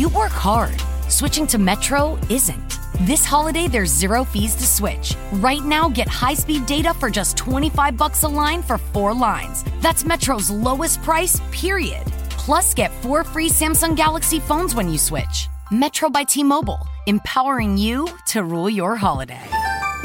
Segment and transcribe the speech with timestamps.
[0.00, 0.82] You work hard.
[1.08, 2.78] Switching to Metro isn't.
[3.00, 5.14] This holiday, there's zero fees to switch.
[5.32, 9.62] Right now, get high-speed data for just 25 bucks a line for four lines.
[9.82, 12.06] That's Metro's lowest price, period.
[12.30, 15.48] Plus, get four free Samsung Galaxy phones when you switch.
[15.70, 19.50] Metro by T-Mobile, empowering you to rule your holiday.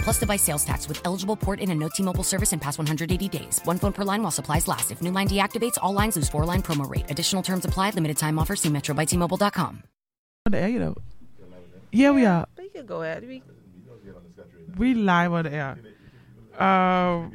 [0.06, 3.28] Plus device sales tax with eligible port in and no T-Mobile service in past 180
[3.28, 3.60] days.
[3.66, 4.92] One phone per line while supplies last.
[4.92, 7.10] If new line deactivates, all lines lose four line promo rate.
[7.10, 7.90] Additional terms apply.
[7.90, 8.56] Limited time offer.
[8.56, 9.84] See Metro by T-Mobile.com.
[10.46, 10.96] on the air, you know.
[11.92, 12.46] Yeah, we are.
[12.56, 13.28] But you can go ahead.
[13.28, 13.42] We,
[14.78, 15.78] We live on the air.
[16.60, 17.30] Uh,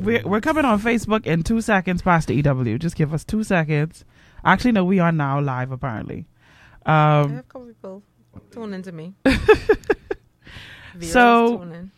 [0.00, 2.78] we're, we're coming on Facebook in two seconds past the EW.
[2.78, 4.04] Just give us two seconds.
[4.44, 6.26] Actually, no, we are now live, apparently.
[6.86, 8.02] I Um, have a couple people
[8.50, 9.12] tune into me.
[11.02, 11.90] So- tune in.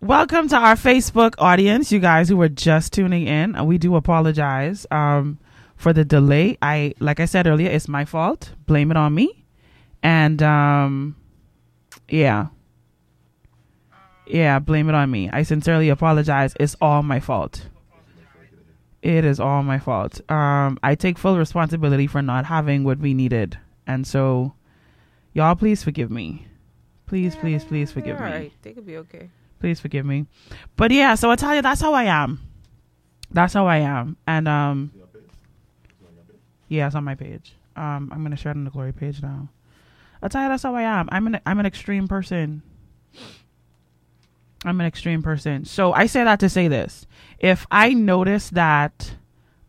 [0.00, 3.56] Welcome to our Facebook audience, you guys who were just tuning in.
[3.56, 5.38] Uh, We do apologize um,
[5.76, 6.58] for the delay.
[6.62, 8.52] I, like I said earlier, it's my fault.
[8.66, 9.44] Blame it on me.
[10.02, 11.16] And um,
[12.08, 12.46] yeah,
[14.26, 15.30] yeah, blame it on me.
[15.30, 16.54] I sincerely apologize.
[16.60, 17.68] It's all my fault.
[19.02, 20.20] It is all my fault.
[20.30, 24.54] Um, I take full responsibility for not having what we needed, and so
[25.32, 26.46] y'all, please forgive me.
[27.06, 29.30] Please, please, please forgive All me right, they could be okay.
[29.60, 30.26] Please forgive me.
[30.76, 32.40] But yeah so i tell you that's how i am.
[33.30, 34.16] That's how i am.
[34.26, 34.92] And um
[36.68, 37.54] yeah it's on my page.
[37.76, 39.48] Um i'm gonna share it on the glory page now.
[40.22, 41.08] I tell you that's how i am.
[41.12, 42.62] I'm an i'm an extreme person.
[44.64, 45.64] I'm an extreme person.
[45.64, 47.06] So i say that to say this.
[47.38, 49.14] If i notice that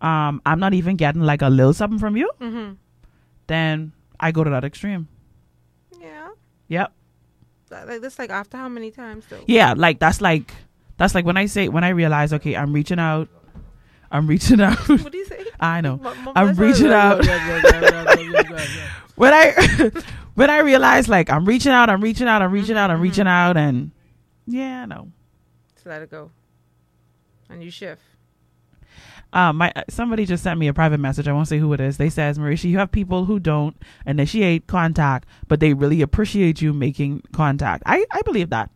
[0.01, 2.73] um i'm not even getting like a little something from you Mm-hmm.
[3.47, 5.07] then i go to that extreme.
[5.99, 6.29] Yeah.
[6.67, 6.91] yep.
[6.91, 6.96] That-
[7.69, 9.43] Like this, like after how many times though?
[9.47, 10.53] yeah like that's like
[10.97, 13.27] that's like when i say when i realize okay i'm reaching out
[14.11, 15.45] i'm reaching out What do you say?
[15.59, 17.27] i know Mu- mu- I'm reaching what- out.
[19.15, 19.91] when i
[20.35, 23.03] when i realize like i'm reaching out i'm reaching out i'm reaching out i'm mm-hmm,
[23.03, 23.49] reaching mm-hmm.
[23.49, 23.91] out and
[24.45, 25.11] yeah no
[25.75, 26.31] Just let it go.
[27.49, 28.01] And you shift.
[29.33, 31.27] Um my somebody just sent me a private message.
[31.27, 31.97] I won't say who it is.
[31.97, 33.75] They says mericha you have people who don't
[34.05, 37.83] initiate contact but they really appreciate you making contact.
[37.85, 38.69] I i believe that.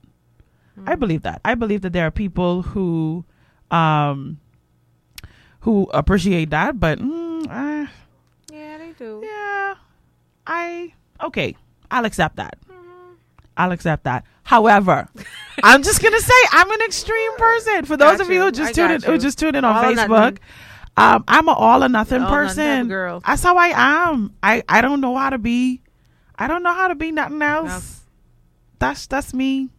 [0.85, 1.41] I believe that.
[1.45, 3.23] I believe that there are people who
[3.69, 4.39] um
[5.61, 7.87] who appreciate that but mm, uh,
[8.51, 9.21] Yeah, they do.
[9.23, 9.75] yeah
[10.47, 11.55] i okay
[11.91, 12.57] i'll accept that.
[13.57, 15.07] I'll accept that however
[15.63, 18.41] i'm just gonna say i'm an extreme person for those Got of you you.
[18.43, 20.37] who just tuned in who just tuned in on All facebook
[20.97, 23.21] um i'm an all or nothing All or nothing person girl.
[23.25, 25.81] that's how i am i i don't know how to be
[26.37, 28.07] i don't know how to be nothing else No.
[28.79, 29.69] that's that's me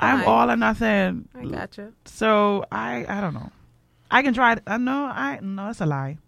[0.00, 1.92] i'm all or nothing I gotcha.
[2.04, 3.50] so I I don't know.
[4.10, 4.56] I can try.
[4.66, 5.04] I know.
[5.06, 5.66] I no.
[5.66, 6.18] That's a lie.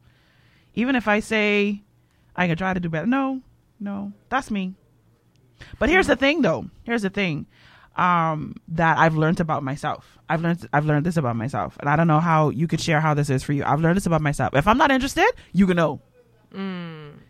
[0.74, 1.82] Even if I say
[2.34, 3.40] I can try to do better, no,
[3.78, 4.74] no, that's me.
[5.78, 6.70] But here's the thing, though.
[6.84, 7.46] Here's the thing
[7.96, 10.18] um, that I've learned about myself.
[10.28, 10.68] I've learned.
[10.72, 13.30] I've learned this about myself, and I don't know how you could share how this
[13.30, 13.64] is for you.
[13.64, 14.54] I've learned this about myself.
[14.54, 16.00] If I'm not interested, you can know.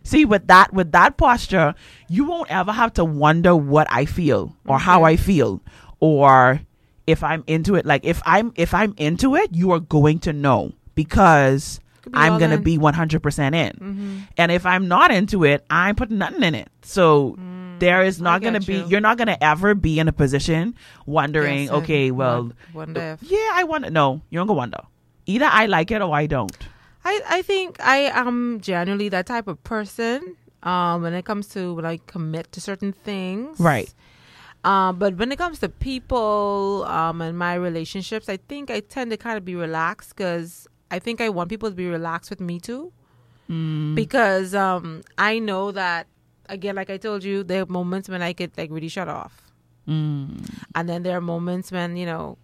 [0.04, 1.74] See, with that with that posture,
[2.08, 5.60] you won't ever have to wonder what I feel or how I feel
[6.00, 6.60] or
[7.06, 7.84] if I'm into it.
[7.84, 12.38] Like if I'm if I'm into it, you are going to know because be I'm
[12.38, 12.62] gonna in.
[12.62, 13.70] be 100 percent in.
[13.72, 14.18] Mm-hmm.
[14.36, 16.68] And if I'm not into it, I'm putting nothing in it.
[16.82, 17.34] So
[17.80, 18.86] there is not gonna Mm, be you.
[18.88, 20.74] you're not gonna ever be in a position
[21.06, 23.90] wondering, Yes, okay, well, wonder if yeah, I want to.
[23.90, 24.80] No, you don't go wonder.
[25.26, 26.56] Either I like it or I don't.
[27.04, 31.74] I, I think I am generally that type of person um, when it comes to
[31.74, 33.58] when I commit to certain things.
[33.60, 33.92] Right.
[34.64, 39.10] Um, but when it comes to people um, and my relationships, I think I tend
[39.12, 42.40] to kind of be relaxed because I think I want people to be relaxed with
[42.40, 42.92] me too.
[43.48, 43.94] Mm.
[43.94, 46.06] Because um, I know that,
[46.48, 49.42] again, like I told you, there are moments when I could like really shut off.
[49.86, 50.48] Mm.
[50.74, 52.38] And then there are moments when, you know,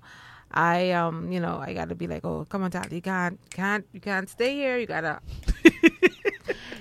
[0.51, 3.85] I um, you know, I gotta be like, Oh, come on, Tally, you can't can't
[3.93, 4.79] you can't stay here.
[4.79, 5.21] You gotta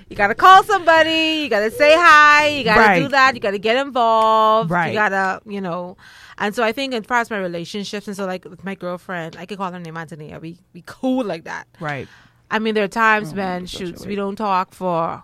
[0.08, 3.76] You gotta call somebody, you gotta say hi, you gotta do that, you gotta get
[3.84, 4.70] involved.
[4.70, 4.88] Right.
[4.88, 5.96] You gotta, you know
[6.38, 9.36] and so I think as far as my relationships and so like with my girlfriend,
[9.36, 10.38] I could call her name Antonia.
[10.40, 11.68] We we cool like that.
[11.80, 12.08] Right.
[12.50, 15.22] I mean there are times Oh, when that's such a shoots we don't talk for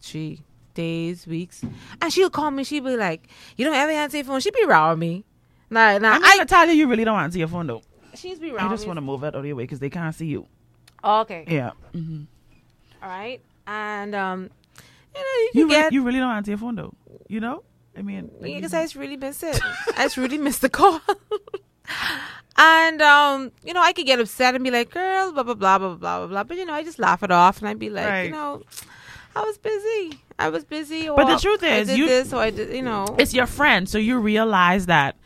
[0.00, 0.40] she
[0.76, 1.64] days, weeks.
[2.00, 3.26] And she'll call me, she'll be like,
[3.56, 4.38] You don't ever answer your phone.
[4.40, 5.24] She'd be around me.
[5.68, 7.82] Nah, nah, I mean, I, Natalia, you you really don't answer your phone though.
[8.14, 8.72] she's be around me.
[8.72, 10.46] I just want to move out of your way because they can't see you.
[11.02, 11.44] okay.
[11.48, 11.72] Yeah.
[11.92, 12.22] hmm
[13.02, 13.40] All right.
[13.66, 14.50] And um
[15.14, 16.94] you know, you can You, re- get you really don't answer your phone though.
[17.28, 17.64] You know?
[17.98, 19.58] I mean, like, because I just really miss it.
[19.96, 21.00] I just really miss the call.
[22.58, 25.78] and um, you know, I could get upset and be like, "Girl, blah blah blah
[25.78, 27.90] blah blah blah blah," but you know, I just laugh it off and I'd be
[27.90, 28.22] like, Right.
[28.26, 28.62] you know,
[29.36, 30.20] I was busy.
[30.38, 31.08] I was busy.
[31.08, 32.74] But the truth I is, did you- this, so I did.
[32.74, 35.16] You know, it's your friend, so you realize that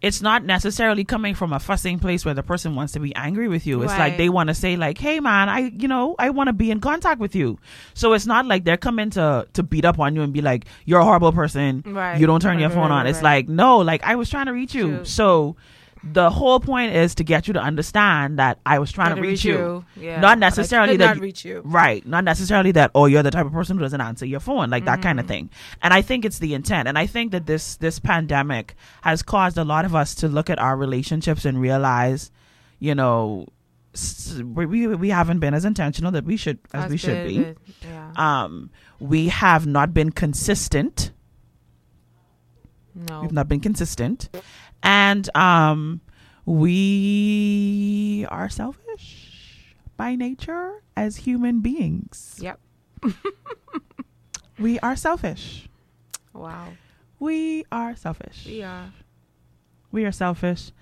[0.00, 3.46] it's not necessarily coming from a fussing place where the person wants to be angry
[3.46, 3.82] with you.
[3.82, 6.52] It's like they want to say like, "Hey man, I you know, I want to
[6.52, 7.58] be in contact with you."
[7.94, 10.64] So it's not like they're coming to to beat up on you and be like,
[10.86, 11.84] "You're a horrible person.
[11.86, 12.18] Right.
[12.18, 14.52] You don't turn your phone right, on." It's like, "No, like I was trying to
[14.52, 15.04] reach you." True.
[15.04, 15.56] So
[16.04, 19.28] the whole point is to get you to understand that I was trying Trying to
[19.28, 19.84] reach you.
[19.96, 20.20] Yeah.
[20.20, 21.62] Not necessarily that not you- reach you.
[21.64, 22.04] Right.
[22.06, 24.84] Not necessarily that, oh, you're the type of person who doesn't answer your phone, like
[24.86, 25.50] that kind of thing.
[25.80, 26.88] And I think it's the intent.
[26.88, 30.50] And I think that this this pandemic has caused a lot of us to look
[30.50, 32.30] at our relationships and realize,
[32.80, 33.46] you know,
[34.44, 37.54] we we, haven't been as intentional that we should as we should be.
[37.84, 38.12] Yeah.
[38.16, 41.12] Um, we have not been consistent.
[42.94, 43.20] no.
[43.22, 44.28] We've not been consistent,
[44.82, 46.00] and um,
[46.44, 52.38] we are selfish by nature as human beings.
[52.40, 52.60] Yep.
[54.58, 55.68] We are selfish.
[56.32, 56.68] Wow.
[57.18, 58.46] We are selfish.
[58.46, 58.92] We are.
[59.90, 60.72] We are selfish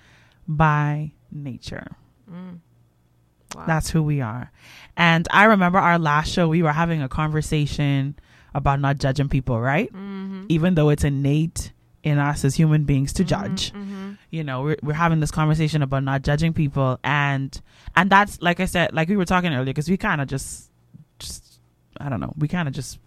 [0.46, 1.96] by nature.
[2.30, 2.60] Mm.
[3.54, 3.64] Wow.
[3.66, 4.52] That's who we are.
[4.96, 8.16] And I remember our last show, we were having a conversation
[8.54, 9.92] about not judging people, right?
[9.92, 10.44] Mm-hmm.
[10.48, 13.72] Even though it's innate in us as human beings to judge.
[13.72, 14.12] Mm-hmm.
[14.30, 16.98] You know, we're, we're having this conversation about not judging people.
[17.04, 17.60] And,
[17.94, 20.70] and that's, like I said, like we were talking earlier, because we kind of just,
[21.18, 21.60] just,
[21.98, 22.98] I don't know, we kind of just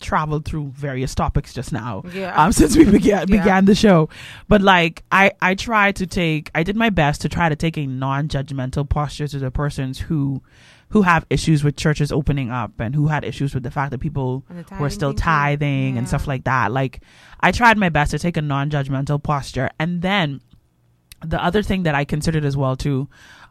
[0.00, 2.02] traveled through various topics just now.
[2.12, 2.34] Yeah.
[2.42, 3.36] um, since we began Yeah.
[3.38, 4.08] began the show.
[4.48, 7.76] But like I I tried to take I did my best to try to take
[7.76, 10.42] a non-judgmental posture to the persons who
[10.88, 13.98] who have issues with churches opening up and who had issues with the fact that
[14.00, 14.44] people
[14.80, 16.72] were still tithing and stuff like that.
[16.72, 17.00] Like
[17.40, 20.40] I tried my best to take a non-judgmental posture and then
[21.24, 23.08] the other thing that I considered as well too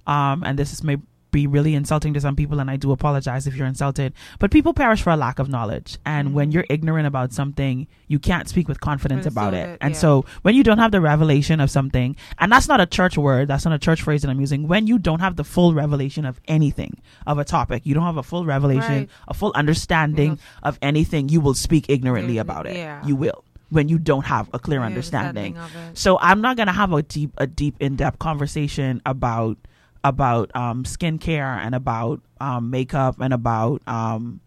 [0.07, 0.97] um and this is may
[1.31, 4.73] be really insulting to some people and I do apologize if you're insulted but people
[4.73, 6.53] perish for a lack of knowledge and when Mhm.
[6.53, 9.99] you're ignorant about something you can't speak with confidence about it and yeah.
[9.99, 13.47] so when you don't have the revelation of something and that's not a church word
[13.47, 16.25] that's not a church phrase that I'm using when you don't have the full revelation
[16.25, 16.97] of anything
[17.27, 19.09] of a topic you don't have a full revelation Right.
[19.27, 20.39] a full understanding Yes.
[20.63, 23.05] of anything you will speak ignorantly Ignorantly, about it yeah.
[23.05, 25.55] you will when you don't have a clear understanding
[25.93, 29.57] so I'm not gonna have a deep, a deep, in-depth conversation about
[30.03, 34.39] about um, skincare and about um, makeup and about um,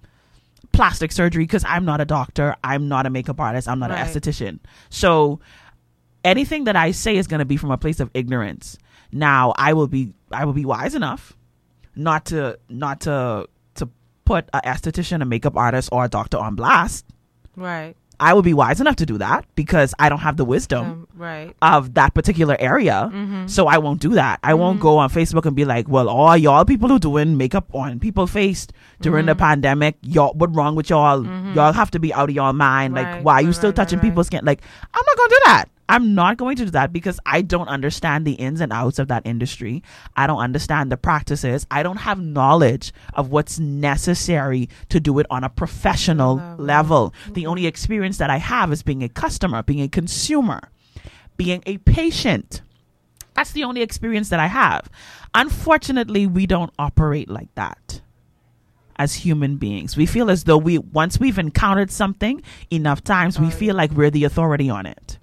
[0.72, 2.56] plastic surgery because I'm not a doctor.
[2.64, 3.68] I'm not a makeup artist.
[3.68, 4.00] I'm not Right.
[4.00, 4.58] an esthetician.
[4.88, 5.40] So
[6.24, 8.78] anything that I say is gonna be from a place of ignorance.
[9.12, 11.34] Now I will be, I will be wise enough
[11.94, 13.88] not to, not to, to
[14.24, 17.04] put an esthetician, a makeup artist, or a doctor on blast.
[17.54, 17.94] Right.
[18.22, 21.06] I will be wise enough to do that because I don't have the wisdom Um,
[21.16, 21.54] right.
[21.60, 23.10] of that particular area.
[23.12, 23.46] Mm-hmm.
[23.48, 24.38] So I won't do that.
[24.44, 24.82] I won't Mhm.
[24.88, 28.26] go on Facebook and be like, well, all y'all people who doing makeup on people
[28.28, 29.38] faced during the Mhm.
[29.46, 31.20] pandemic, y'all, what wrong with y'all?
[31.22, 31.54] Mhm.
[31.56, 32.94] Y'all have to be out of your mind.
[32.94, 34.10] Like, why are you right, still right, touching right, right.
[34.12, 34.44] people's skin?
[34.44, 34.62] Like,
[34.94, 35.64] I'm not going to do that.
[35.88, 39.08] I'm not going to do that because I don't understand the ins and outs of
[39.08, 39.82] that industry.
[40.16, 41.66] I don't understand the practices.
[41.70, 46.64] I don't have knowledge of what's necessary to do it on a professional Level.
[46.64, 47.14] level.
[47.26, 47.50] The mm-hmm.
[47.50, 50.60] only experience that I have is being a customer, being a consumer,
[51.36, 52.62] being a patient.
[53.34, 54.88] That's the only experience that I have.
[55.34, 58.02] Unfortunately, we don't operate like that
[58.96, 59.96] as human beings.
[59.96, 64.10] We feel as though we once we've encountered something enough times, we feel like we're
[64.10, 65.18] the authority on it.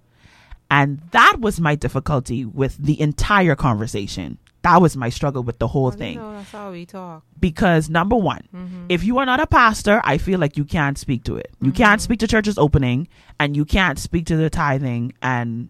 [0.72, 4.38] And that was my difficulty with the entire conversation.
[4.62, 6.18] That was my struggle with the whole thing.
[6.18, 7.24] know, that's how we talk.
[7.40, 8.86] Because number one, Mm-hmm.
[8.90, 11.50] if you are not a pastor, I feel like you can't speak to it.
[11.62, 12.04] You can't Mhm.
[12.04, 13.08] speak to churches opening,
[13.40, 15.70] and you can't speak to the tithing and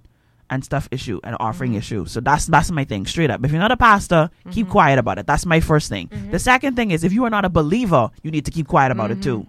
[0.51, 1.77] and stuff issue and offering Mhm.
[1.77, 2.06] issue.
[2.08, 3.46] So that's that's my thing, straight up.
[3.46, 4.72] If you're not a pastor, keep Mhm.
[4.72, 5.27] quiet about it.
[5.27, 6.08] That's my first thing.
[6.08, 6.32] Mhm.
[6.32, 8.91] The second thing is if you are not a believer, you need to keep quiet
[8.91, 9.24] about it Mhm.
[9.24, 9.48] too,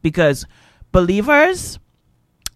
[0.00, 0.46] because
[0.92, 1.78] believers,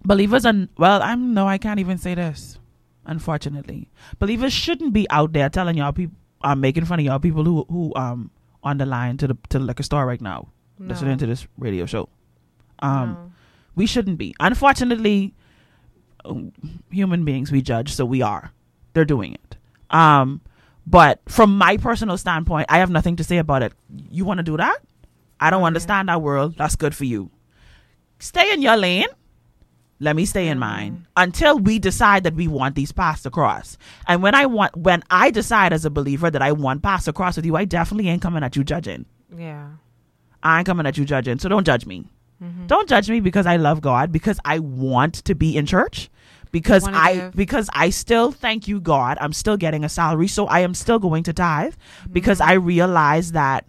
[0.05, 2.59] believers, and well, I'm no, I can't even say this.
[3.05, 7.45] Unfortunately, believers shouldn't be out there telling y'all people, um, making fun of y'all people
[7.45, 8.31] who who um
[8.63, 11.87] on the line to the to the liquor store right now listening to this radio
[11.87, 12.09] show.
[12.81, 13.33] Um, No.
[13.77, 14.35] we shouldn't be.
[14.41, 15.33] Unfortunately,
[16.25, 16.53] um,
[16.91, 18.51] human beings we judge, so we are.
[18.93, 19.57] They're doing it.
[19.91, 20.41] Um,
[20.87, 23.73] but from my personal standpoint, I have nothing to say about it.
[24.11, 24.79] You want to do that?
[25.39, 25.67] I don't Okay.
[25.69, 26.57] understand that world.
[26.57, 27.31] That's good for you.
[28.19, 29.07] Stay in your lane.
[30.03, 33.79] Let me stay in mine until we decide that we want these paths to cross.
[34.09, 37.13] And when I want, when I decide as a believer that I want paths to
[37.13, 39.07] cross with you, I definitely ain't coming at you judging.
[39.37, 39.69] Yeah.
[40.43, 41.39] I ain't coming at you judging.
[41.39, 42.05] So don't judge me.
[42.43, 42.67] Mm-hmm.
[42.67, 46.11] Don't judge me because I love God, because I want to be in church,
[46.51, 47.37] because I give.
[47.37, 49.19] because I still thank you God.
[49.21, 51.75] I'm still getting a salary, so I am still going to tithe
[52.11, 53.67] because I realize that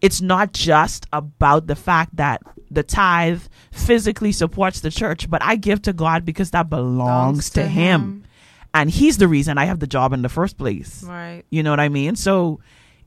[0.00, 5.56] it's not just about the fact that the tithe physically supports the church, but I
[5.56, 8.24] give to God because that belongs to, him.
[8.72, 11.02] And he's the reason I have the job in the first place.
[11.02, 11.42] Right.
[11.50, 12.16] You know what I mean?
[12.16, 12.60] So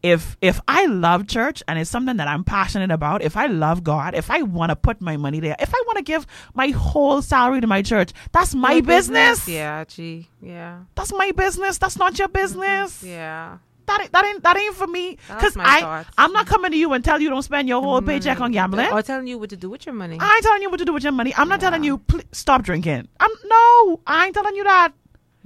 [0.04, 3.84] if if I love church and it's something that I'm passionate about, if I love
[3.84, 6.68] God, if I want to put my money there, if I want to give my
[6.68, 9.48] whole salary to my church, that's my Your business.
[9.48, 10.30] Yeah, gee.
[10.42, 10.82] Yeah.
[10.94, 11.80] That's my business.
[11.80, 13.02] That's not your business.
[13.02, 13.58] Yeah.
[13.88, 15.18] That ain't, that ain't that ain't for me.
[15.28, 16.10] Cause I thoughts.
[16.18, 18.92] I'm not coming to you and tell you don't spend your whole paycheck on gambling.
[18.92, 20.18] Or telling you what to do with your money.
[20.20, 21.34] I ain't telling you what to do with your money.
[21.38, 21.70] I'm not Yeah.
[21.70, 23.08] telling you pl- stop drinking.
[23.20, 24.02] I'm no.
[24.08, 24.92] I ain't telling you that.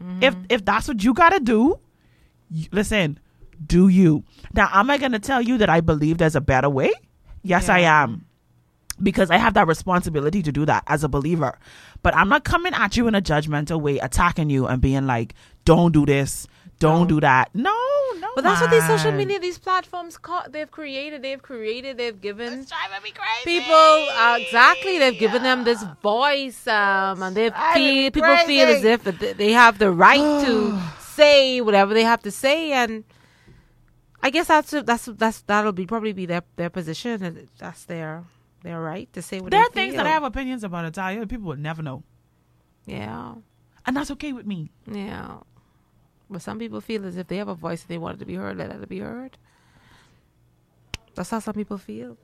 [0.02, 0.24] Mm-hmm.
[0.24, 1.80] If if that's what you gotta do,
[2.50, 3.20] you, listen.
[3.66, 4.70] Do you now?
[4.72, 6.92] Am I gonna tell you that I believe there's a better way?
[7.44, 8.26] Yes, I am.
[9.02, 11.58] Because I have that responsibility to do that as a believer.
[12.04, 15.36] But I'm not coming at you in a judgmental way, attacking you and being like,
[15.66, 16.48] "Don't do this,
[16.80, 17.08] don't No.
[17.08, 17.76] do that." No,
[18.20, 18.28] no.
[18.36, 21.22] But that's what these social media, these platforms, ca- they've created.
[21.22, 21.98] They've created.
[21.98, 23.60] They've given It's driving me crazy.
[23.60, 24.98] people uh, exactly.
[25.00, 29.78] They've given them this voice, um, and they feel people feel as if they have
[29.80, 33.04] the right to say whatever they have to say, and
[34.22, 38.24] I guess that's that's that's that'll be probably be their their position, and that's their
[38.64, 40.06] their right to say what There they are things that.
[40.06, 41.26] I have opinions about, Italia.
[41.26, 42.04] People would never know,
[42.86, 43.36] Yeah,
[43.86, 44.72] and that's okay with me.
[44.92, 45.38] yeah.
[46.30, 48.26] But some people feel as if they have a voice and they want it to
[48.26, 49.38] be heard, let it be heard.
[51.16, 52.18] That's how some people feel.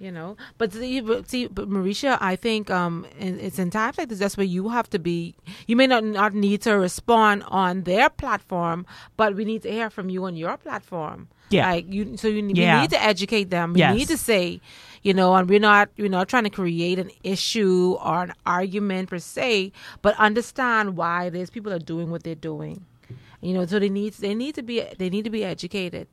[0.00, 3.98] You know, but see, but, see, but Mericha, I think um, in, it's in times
[3.98, 4.20] like this.
[4.20, 5.34] That's where you have to be.
[5.66, 8.86] You may not not need to respond on their platform,
[9.16, 11.26] but we need to hear from you on your platform.
[11.50, 11.68] Yeah.
[11.68, 12.16] like you.
[12.16, 12.80] So you, Yeah.
[12.80, 13.72] need to educate them.
[13.72, 13.96] We Yes.
[13.96, 14.60] need to say,
[15.02, 19.10] you know, and we're not we're not trying to create an issue or an argument
[19.10, 22.84] per se, but understand why it is people are doing what they're doing.
[23.40, 26.08] You know, so they need they need to be they need to be educated.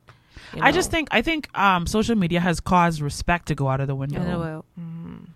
[0.54, 3.82] you I just think I think um, social media has caused respect to go out
[3.82, 4.22] of the window.
[4.24, 5.28] Know, well, mhm.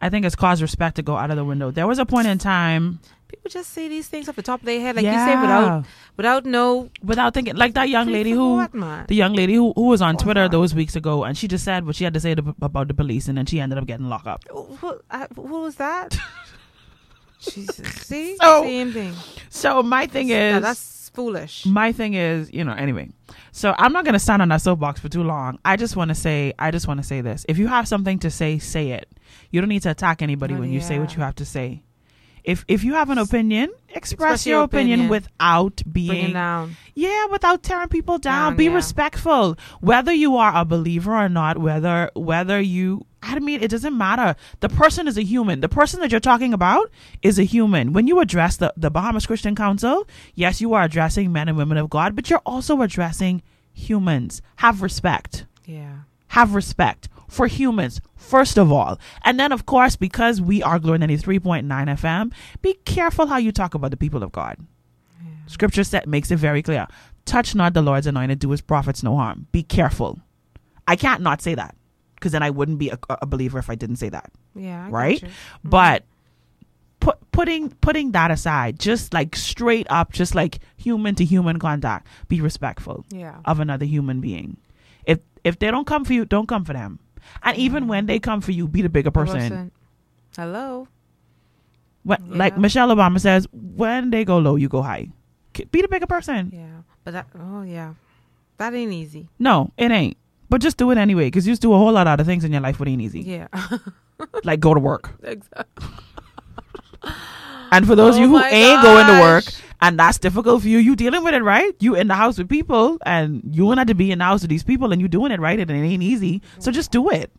[0.00, 1.70] I think it's caused respect to go out of the window.
[1.70, 3.00] There was a point in time
[3.32, 5.26] people just say these things off the top of their head, like Yeah.
[5.26, 5.84] you say, without
[6.16, 8.72] without no without thinking, like that young lady who, What,
[9.08, 11.64] the young lady who, who was on What's Twitter those weeks ago, and she just
[11.64, 13.86] said what she had to say to, about the police, and then she ended up
[13.86, 14.42] getting locked up.
[14.50, 16.16] Who, uh, who was that?
[17.40, 19.14] Jesus, see, So- same thing.
[19.50, 21.66] So my thing Now, is, that's foolish.
[21.66, 23.08] my thing is, you know, anyway.
[23.52, 25.58] So I'm not gonna stand on that soapbox for too long.
[25.64, 28.18] I just want to say, I just want to say this: if you have something
[28.20, 29.08] to say, say it.
[29.50, 31.82] You don't need to attack anybody Oh, when you say what you have to say.
[32.44, 35.10] If if you have an opinion, express, Express your, your opinion, opinion.
[35.10, 36.76] without being down.
[36.94, 38.52] yeah, without tearing people down.
[38.52, 38.74] Down, Be yeah.
[38.74, 39.56] respectful.
[39.80, 44.34] Whether you are a believer or not, whether whether you I mean it doesn't matter.
[44.60, 45.60] The person is a human.
[45.60, 46.90] The person that you're talking about
[47.22, 47.92] is a human.
[47.92, 51.78] When you address the, the Bahamas Christian Council, yes, you are addressing men and women
[51.78, 54.42] of God, but you're also addressing humans.
[54.56, 55.98] Have respect Yeah.
[56.28, 60.98] have respect for humans first of all and then of course because we are glory
[60.98, 64.58] 93.9 fm be careful how you talk about the people of god
[65.46, 66.86] scripture set makes it very clear
[67.24, 70.20] touch not the lord's anointed do his prophets no harm be careful
[70.86, 71.74] i can't not say that
[72.22, 74.86] because then i wouldn't be a, a believer if i didn't say that Yeah.
[74.86, 75.28] I right you.
[75.28, 75.68] Mm-hmm.
[75.70, 76.04] but
[77.00, 82.06] put, putting putting that aside just like straight up just like human to human contact
[82.28, 83.38] be respectful Yeah.
[83.44, 84.56] of another human being.
[85.04, 87.00] If if they don't come for you, don't come for them.
[87.42, 87.64] And mm-hmm.
[87.66, 89.72] even when they come for you, be the bigger person.
[90.36, 90.86] Hello.
[92.04, 95.08] When, Like Michelle Obama says, when they go low, you go high.
[95.52, 96.50] Be the bigger person.
[96.54, 96.82] Yeah.
[97.04, 97.26] But that.
[97.34, 97.94] Oh yeah.
[98.58, 99.28] That ain't easy.
[99.38, 100.16] No, it ain't.
[100.52, 102.44] But just do it anyway, because you just do a whole lot of other things
[102.44, 103.22] in your life that ain't easy.
[103.22, 103.48] Yeah.
[104.44, 105.10] Like go to work.
[105.22, 105.88] exactly.
[107.72, 109.44] And for those of Oh you who oh my ain't going to work,
[109.80, 111.74] and that's difficult for you, you dealing with it, right?
[111.80, 114.50] You in the house with people, and you want to be in the house with
[114.50, 116.42] these people, and you doing it right, and it ain't easy.
[116.58, 117.32] So just do it.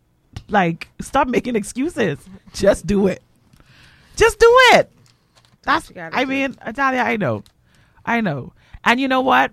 [0.49, 2.17] Like, stop making excuses.
[2.53, 3.21] Just do it.
[4.15, 4.91] Just do it.
[5.61, 5.91] That's.
[5.95, 6.29] I do.
[6.29, 7.43] mean, Italia, I know,
[8.05, 8.53] I know,
[8.83, 9.51] and you know what?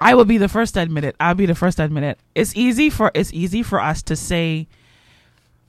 [0.00, 1.16] I will be the first to admit it.
[1.18, 2.18] I'll be the first to admit it.
[2.34, 4.68] It's easy for it's easy for us to say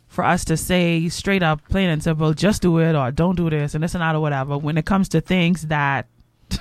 [0.07, 3.49] for us to say straight up, plain and simple, just do it or don't do
[3.49, 4.57] this and this and that or whatever.
[4.57, 6.07] When it comes to things that,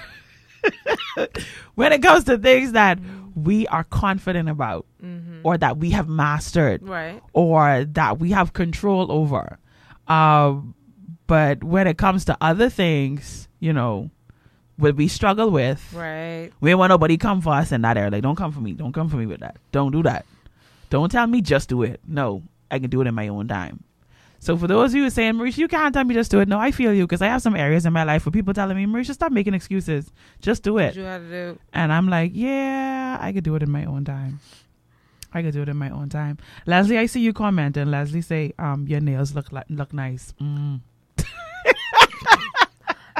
[1.74, 2.98] when it comes to things that
[3.34, 4.86] we are confident about
[5.44, 7.22] or that we have mastered Right.
[7.32, 9.58] or that we have control over.
[10.08, 10.74] Um,
[11.28, 14.10] but when it comes to other things, you know,
[14.76, 16.50] what we struggle with, Right.
[16.60, 18.10] we don't want nobody come for us in that area.
[18.10, 18.72] Like, don't come for me.
[18.72, 19.56] Don't come for me with that.
[19.72, 20.26] Don't do that.
[20.90, 22.00] Don't tell me just do it.
[22.06, 23.82] No, I can do it in my own time.
[24.38, 26.40] So for those of you who are saying, Mericha, you can't tell me just do
[26.40, 26.46] it.
[26.46, 28.76] No, I feel you because I have some areas in my life where people telling
[28.76, 30.12] me, Mericha, stop making excuses.
[30.40, 30.94] Just do it.
[30.94, 31.58] you had to do.
[31.72, 34.38] And I'm like, yeah, I could do it in my own time.
[35.32, 36.38] I could do it in my own time.
[36.66, 37.90] Leslie, I see you commenting.
[37.90, 40.32] Leslie say, um, your nails look like look nice.
[40.40, 40.80] Mm.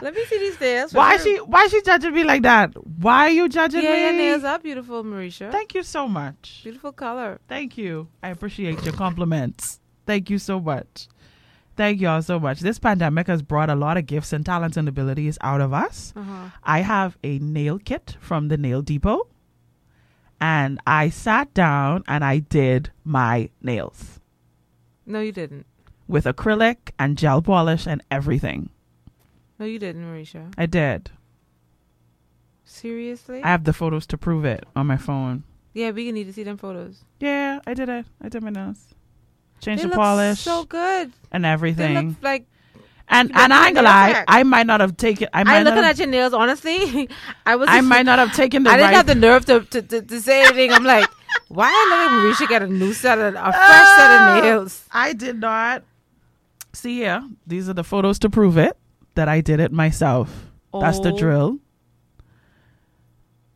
[0.03, 0.93] Let me see these nails.
[0.93, 1.25] Why sure.
[1.25, 2.73] she why she judging me like that?
[3.01, 4.01] Why are you judging Yeah, me?
[4.03, 5.51] your nails are beautiful, Mericha.
[5.51, 6.61] Thank you so much.
[6.63, 7.41] beautiful color.
[7.49, 8.09] Thank you.
[8.23, 9.81] I appreciate your compliments.
[10.07, 11.09] Thank you so much.
[11.77, 12.61] Thank y'all so much.
[12.61, 16.13] This pandemic has brought a lot of gifts and talents and abilities out of us.
[16.17, 16.51] Uh-huh.
[16.65, 19.29] I have a nail kit from the Nail Depot,
[20.41, 24.21] and I sat down and I did my nails
[25.05, 25.67] No, you didn't.
[26.09, 28.71] with acrylic and gel polish and everything.
[29.59, 30.53] No, you didn't, Mericha.
[30.59, 31.11] I did.
[32.65, 33.43] Seriously?
[33.43, 35.45] I have the photos to prove it on my phone.
[35.73, 37.05] yeah, we need to see them photos.
[37.21, 38.07] Yeah, I did it.
[38.21, 38.95] I did my nails.
[39.61, 41.13] Changed they the polish so good.
[41.33, 42.17] and everything.
[42.23, 42.47] like
[43.09, 44.25] and and I ain't gonna lie.
[44.29, 45.29] I might not have taken.
[45.33, 46.35] I might I'm looking at your nails.
[46.35, 47.09] Honestly,
[47.47, 47.69] I was.
[47.71, 48.97] I might not have taken the I didn't right.
[48.97, 50.73] have the nerve to, to, to, to say anything.
[50.73, 51.09] I'm like,
[51.49, 54.37] why at Mericha get a new set of a fresh set Ah.
[54.39, 54.85] of nails?
[54.91, 55.85] I did not.
[56.75, 58.77] See here, these are the photos to prove it
[59.17, 60.47] that I did it myself.
[60.73, 61.19] That's the Oh.
[61.19, 61.59] drill.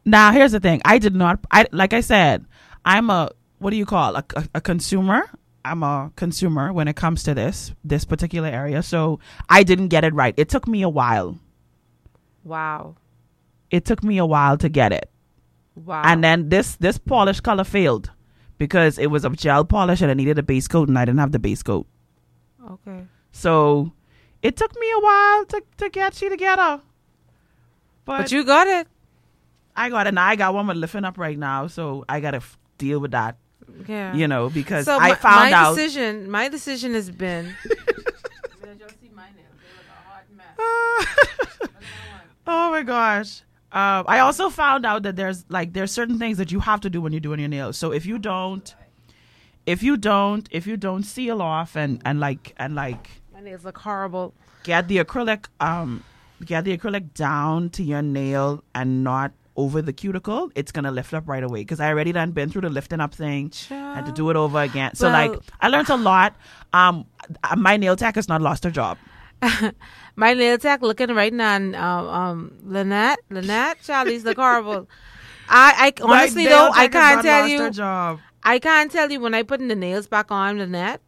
[0.05, 0.81] Now here's the thing.
[0.85, 1.41] I did not.
[1.51, 2.47] I like I said,
[2.85, 5.23] I'm a what do you call a, a, a consumer.
[5.65, 8.83] I'm a consumer when it comes to this this particular area.
[8.83, 10.35] So I didn't get it right.
[10.37, 11.39] It took me a while.
[12.43, 12.97] Wow,
[13.71, 15.11] It took me a while to get it.
[15.77, 16.01] wow.
[16.05, 18.11] And then this this polish color failed
[18.57, 21.21] because it was a gel polish and I needed a base coat and I didn't
[21.21, 21.87] have the base coat.
[22.71, 23.93] okay, So
[24.43, 26.81] it took me a while to, to get you together.
[28.05, 28.89] But, but you got it.
[29.77, 30.15] I got it.
[30.15, 32.99] Now I got one with lifting up right now, so I got to f- deal
[32.99, 33.37] with that,
[33.87, 34.15] Yeah.
[34.15, 35.75] you know, because so I my, found my out.
[35.77, 36.31] decision.
[36.31, 37.55] My decision has been.
[42.47, 43.43] oh my gosh.
[43.73, 46.91] Um, I also found out that there's like there's certain things that you have to
[46.91, 47.77] do when you're doing your nails.
[47.77, 48.75] So if you don't,
[49.65, 53.09] if you don't, if you don't seal off and and like and like
[53.41, 54.35] My nails look horrible.
[54.65, 56.05] get the acrylic um
[56.45, 61.15] get the acrylic down to your nail and not over the cuticle, it's gonna lift
[61.15, 61.61] up right away.
[61.61, 64.61] Because I already done been through the lifting up thing, had to do it over
[64.61, 64.95] again.
[64.95, 66.35] So Well- like I learned a lot.
[66.75, 67.07] Um,
[67.43, 68.99] uh, my nail tech has not lost her job.
[70.17, 71.57] My nail tech looking right now.
[71.57, 74.87] and, Um, um, Lynette, Lynette, Charlie's look horrible.
[75.49, 78.19] I, I honestly though, I can't tell you.
[78.45, 81.01] I can't tell you when I putting the nails back on Lynette,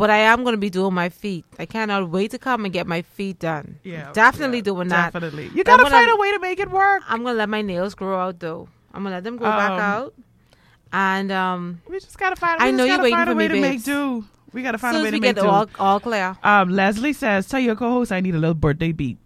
[0.00, 1.44] but I am going to be doing my feet.
[1.58, 3.78] I cannot wait to come and get my feet done.
[3.84, 5.12] Yeah, definitely yeah, doing that.
[5.12, 7.02] Definitely, you gotta find a way to make it work.
[7.06, 8.68] I'm gonna let my nails grow out though.
[8.94, 10.14] I'm gonna let them grow back Um, out,
[10.90, 12.62] and um, We just gotta find.
[12.62, 14.24] I know you're waiting find a for way me, to make do.
[14.54, 15.48] We gotta find soon a way to we make get do.
[15.48, 19.18] all all clear, um, Leslie says, "Tell your co-host I need a little birthday beat."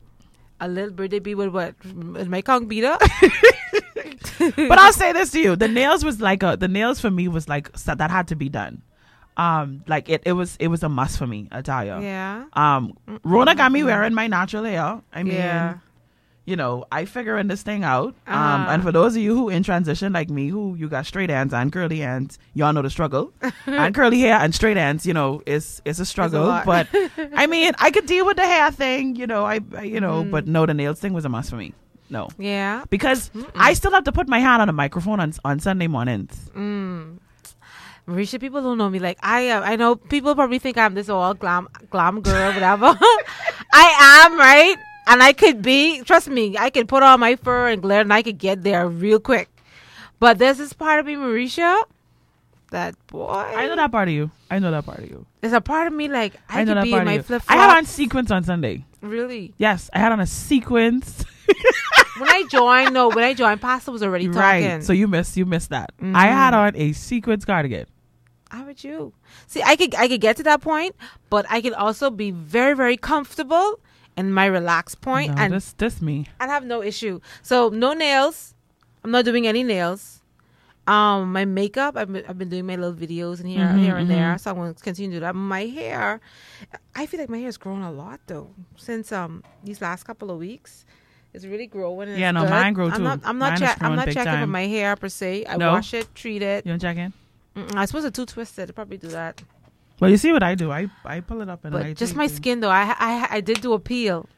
[0.60, 1.74] a little birthday be with what?
[2.16, 2.96] Is my conch beater?
[4.38, 7.28] but I'll say this to you: the nails was like a the nails for me
[7.28, 8.82] was like that had to be done.
[9.37, 11.49] Um, like it, it was it was a must for me.
[11.64, 15.01] Tell yeah, Um, Rona got me wearing my natural hair.
[15.12, 15.79] I mean, yeah.
[16.44, 18.14] you know, I figuring this thing out.
[18.29, 18.70] Um, Ah.
[18.73, 21.53] and for those of you who in transition like me, who you got straight ends
[21.53, 23.33] and curly ends, y'all know the struggle.
[23.66, 26.47] and curly hair and straight ends, you know, is is a struggle.
[26.47, 26.64] lot.
[26.64, 26.87] but
[27.35, 29.44] I mean, I could deal with the hair thing, you know.
[29.44, 30.31] I, I you know, Mm-hmm.
[30.31, 31.73] but no, the nails thing was a must for me.
[32.11, 32.85] No, Yeah.
[32.90, 36.51] because I still have to put my hand on a microphone on on Sunday mornings.
[36.55, 37.18] Mm.
[38.06, 38.98] Mericha, people don't know me.
[38.98, 42.86] Like I, uh, I know people probably think I'm this all glam, glam girl, whatever.
[43.72, 46.02] I am right, and I could be.
[46.02, 48.86] Trust me, I could put on my fur and glare, and I could get there
[48.88, 49.48] real quick.
[50.20, 51.82] But there's this part of me, Mericha,
[52.70, 53.28] that boy.
[53.30, 54.30] I know that part of you.
[54.50, 55.24] I know that part of you.
[55.40, 57.14] There's a part of me like I, I, know could that be part in of
[57.14, 58.84] my flip I had on sequins on Sunday.
[59.00, 61.24] Really, Yes, I had on a sequence.
[62.18, 64.40] when I joined, no, when I joined, Pastor was already talking.
[64.40, 64.84] Right.
[64.84, 65.92] So you missed you missed that.
[66.00, 66.14] Mhm.
[66.14, 67.86] I had on a sequence cardigan.
[68.54, 69.12] How would you?
[69.46, 70.94] See, I could I could get to that point,
[71.28, 73.80] but I could also be very very comfortable
[74.16, 76.26] in my relaxed point No, and this this me.
[76.40, 77.20] and have no issue.
[77.42, 78.54] So no nails.
[79.02, 80.20] I'm not doing any nails.
[80.86, 81.96] Um, my makeup.
[81.96, 84.34] I've been, I've been doing my little videos and here Mhm, here and there.
[84.34, 84.40] mhm.
[84.40, 85.34] So I'm going to continue to do that.
[85.34, 86.20] My hair.
[86.94, 90.30] I feel like my hair has grown a lot though since um these last couple
[90.30, 90.84] of weeks.
[91.32, 92.08] It's really growing.
[92.10, 92.50] And Yeah, no, good.
[92.50, 93.02] mine grew I'm too.
[93.10, 93.20] not.
[93.24, 93.58] I'm not.
[93.58, 93.78] Check.
[93.80, 94.50] I'm not checking for time.
[94.60, 95.46] my hair per se.
[95.48, 95.72] I No?
[95.72, 96.64] wash it, treat it.
[96.66, 97.12] You want to check in?
[97.56, 98.68] Mm-mm, I suppose it's too twisted.
[98.68, 99.42] I'd probably do that.
[100.00, 100.72] Well, you see what I do.
[100.72, 102.30] I I pull it up and But I just my it.
[102.30, 102.70] skin though.
[102.70, 104.28] I I I did do a peel.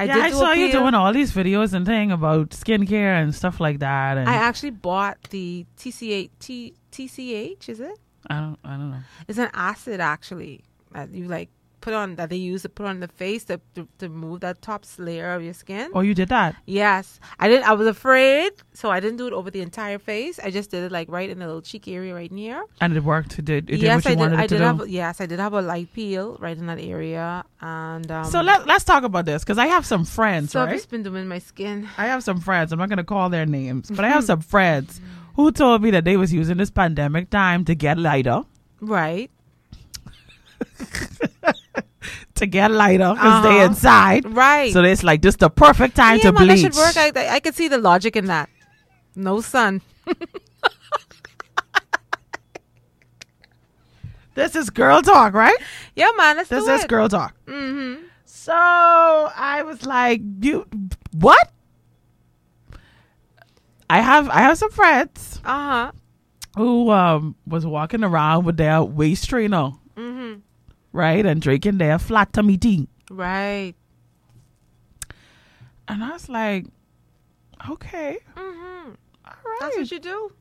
[0.00, 3.34] I yeah, did I saw you doing all these videos and thing about skincare and
[3.34, 4.16] stuff like that.
[4.16, 7.68] And I actually bought the TCH T, TCH.
[7.68, 7.98] Is it?
[8.30, 9.00] I don't I don't know.
[9.26, 10.64] It's an acid actually.
[10.92, 11.50] That you like
[11.80, 14.62] put on that they use to put on the face to to, to remove that
[14.62, 15.90] top layer of your skin.
[15.94, 16.56] Oh, you did that?
[16.66, 17.68] Yes, I didn't.
[17.68, 20.38] I was afraid, so I didn't do it over the entire face.
[20.38, 22.64] I just did it like right in the little cheek area right near.
[22.80, 23.38] And it worked.
[23.38, 23.70] It did.
[23.70, 24.20] It did yes, what you I did.
[24.20, 24.64] wanted I did do.
[24.64, 24.88] have.
[24.88, 28.66] Yes, I did have a light peel right in that area, and um, so let,
[28.66, 31.38] let's talk about this because I have some friends, so I've just been doing my
[31.38, 31.88] skin.
[31.96, 32.72] I have some friends.
[32.72, 35.00] I'm not going to call their names, but I have some friends
[35.36, 38.42] who told me that they was using this pandemic time to get lighter,
[38.80, 39.30] Right,
[42.34, 43.66] to get lighter because they Uh-huh.
[43.66, 44.24] inside.
[44.34, 44.72] right.
[44.72, 46.62] So it's like just the perfect time yeah, to man, bleach.
[46.62, 47.16] that should work.
[47.16, 48.48] I, I, could see the logic in that.
[49.16, 49.82] No sun.
[54.34, 55.56] this is girl talk, right?
[55.96, 56.36] Yeah, man.
[56.36, 56.88] Let's This is it.
[56.88, 57.34] girl talk.
[57.46, 58.04] Mm-hmm.
[58.24, 60.66] So I was like, you
[61.12, 61.50] what?
[63.90, 65.48] I have I have some friends Uh
[65.86, 65.92] huh.
[66.56, 70.40] who um was walking around with their waist trainer, Mm-hmm.
[70.92, 72.88] Right, and drinking their flat tummy tea.
[73.10, 73.74] Right.
[75.86, 76.66] And I was like,
[77.70, 78.90] okay, Mm-hmm.
[79.24, 79.58] all right.
[79.60, 80.32] That's what you do.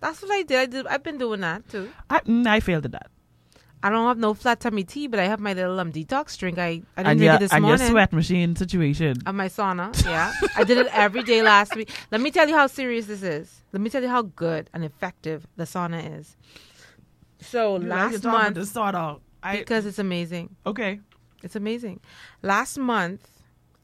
[0.00, 0.58] That's what I did.
[0.58, 0.86] I did.
[0.86, 1.90] I've been doing that too.
[2.08, 3.10] I, mm, I failed at that.
[3.82, 6.58] I don't have no flat tummy tea, but I have my little um detox drink.
[6.58, 9.16] I I didn't and drink your, it this and your sweat machine situation.
[9.24, 10.32] Of my sauna, yeah.
[10.54, 11.90] I did it every day last week.
[12.10, 13.62] Let me tell you how serious this is.
[13.72, 16.36] Let me tell you how good and effective the sauna is.
[17.40, 20.56] So You last month, the sort of I because it's amazing.
[20.66, 21.00] okay.
[21.42, 22.00] It's amazing.
[22.42, 23.26] Last month,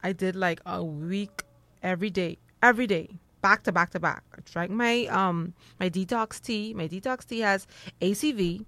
[0.03, 1.43] I did like a week
[1.81, 3.09] every day, every day,
[3.41, 4.23] back to back to back.
[4.35, 6.73] I drank my um my detox tea.
[6.75, 7.65] My detox tea has
[7.99, 8.63] ACV,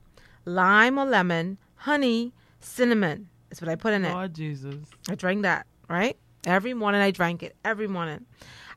[0.45, 3.29] lime or lemon, honey, cinnamon.
[3.49, 4.13] That's what I put in it.
[4.15, 4.75] Oh Jesus.
[5.07, 7.01] I drank that right every morning.
[7.01, 8.25] I drank it every morning.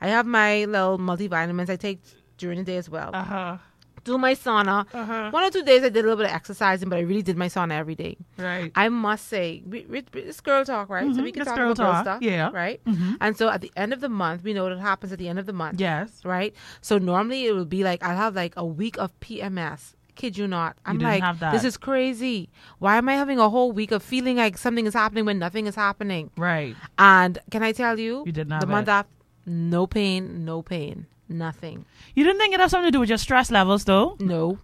[0.01, 2.01] I have my little multivitamins I take
[2.37, 3.11] during the day as well.
[3.14, 3.57] Uh huh.
[4.05, 4.87] Do my sauna.
[4.93, 5.31] Uh-huh.
[5.31, 7.37] One or two days I did a little bit of exercising, but I really did
[7.37, 8.17] my sauna every day.
[8.37, 8.73] Right.
[8.75, 11.07] I must say, we, we, it's girl talk, right?
[11.15, 12.51] So Mhm, we can it's talk girl about girl talk, stuff, yeah.
[12.53, 12.81] right?
[12.85, 13.17] Mhm.
[13.21, 15.38] And so at the end of the month, we know what happens at the end
[15.38, 16.25] of the month, Yes.
[16.25, 16.53] right?
[16.81, 19.95] So normally it would be like I'll have like a week of PMS.
[20.15, 20.77] Kid you not?
[20.85, 22.51] I'm didn't like, this is crazy.
[22.81, 25.67] Why am I having a whole week of feeling like something is happening when nothing
[25.67, 26.31] is happening?
[26.37, 26.77] Right.
[26.99, 29.11] And can I tell you, You did not the month after,
[29.47, 31.85] no pain, no pain, nothing.
[32.14, 34.16] You didn't think it had something to do with your stress levels, though?
[34.21, 34.59] No.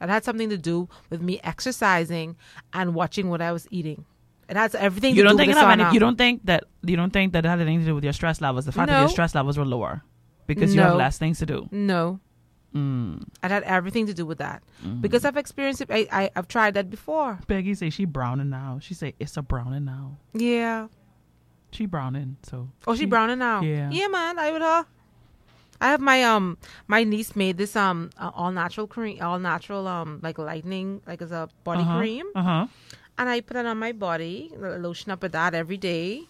[0.00, 2.36] It had something to do with me exercising
[2.72, 4.04] and watching what I was eating.
[4.48, 6.44] It has everything You to don't do think it the have any, you don't think
[6.46, 8.64] that you don't think that it had anything to do with your stress levels.
[8.64, 10.02] The fact that your stress levels were lower
[10.46, 11.68] because you have less things to do.
[11.70, 12.18] No.
[12.74, 13.22] Mm.
[13.42, 14.62] It had everything to do with that.
[14.84, 15.00] Mm-hmm.
[15.00, 15.88] Because I've experienced it.
[15.90, 17.38] I, I, I've tried that before.
[17.48, 18.78] Peggy say she browning now.
[18.80, 20.18] She say it's a browning now.
[20.34, 20.86] Yeah.
[21.72, 23.60] She browning, so Oh, she, browning now.
[23.62, 23.90] yeah.
[23.92, 24.38] Yeah, man.
[24.38, 24.86] I with her.
[25.80, 29.88] I have my um my niece made this um uh, all natural cream all natural
[29.88, 31.98] um like lightening like as a body uh-huh.
[31.98, 32.26] cream.
[32.34, 32.66] Uh huh.
[33.18, 36.22] and I put it on my body lo- lotion up with that every day.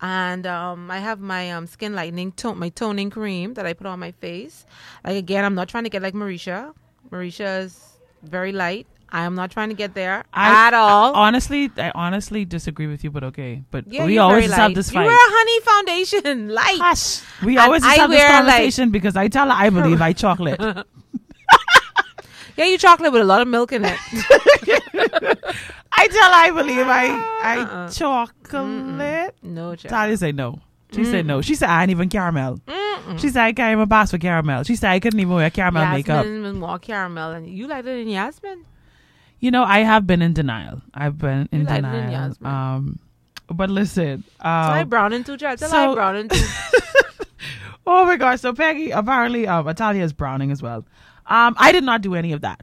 [0.00, 3.86] And um I have my um skin lightening tone my toning cream that I put
[3.86, 4.64] on my face.
[5.04, 6.72] Like again I'm not trying to get like Mericha.
[7.10, 11.70] Mericha is very light I am not trying to get there I- at all Honestly,
[11.76, 13.62] I honestly disagree with you, but okay.
[13.70, 15.06] But yeah, we always have this You fight.
[15.06, 17.20] wear a honey foundation light Hush.
[17.44, 20.60] We And always have this conversation because I tell her I believe I chocolate.
[22.56, 23.98] yeah you chocolate with a lot of milk in it
[25.96, 27.06] I tell her I believe I
[27.42, 27.88] I Uh-uh.
[27.90, 29.34] chocolate.
[29.42, 29.90] no child.
[29.90, 30.58] Talia say no.
[30.92, 31.40] She said no.
[31.40, 32.60] She said I ain't even caramel.
[33.18, 34.62] She said I can't even pass for caramel.
[34.64, 36.24] She said I couldn't even wear caramel makeup.
[36.24, 38.64] Yasmin more caramel, and you like it in Yasmin.
[39.40, 40.80] You know, I have been in denial.
[40.94, 42.34] I've been in You like it in denial.
[42.44, 42.98] Um,
[43.48, 44.24] but listen.
[44.40, 45.60] So I Um, browning too, child.
[45.60, 46.44] So I browning too.
[47.86, 48.40] oh my gosh!
[48.40, 50.84] So Peggy, apparently, um, Italia is browning as well.
[51.26, 52.62] Um, I did not do any of that.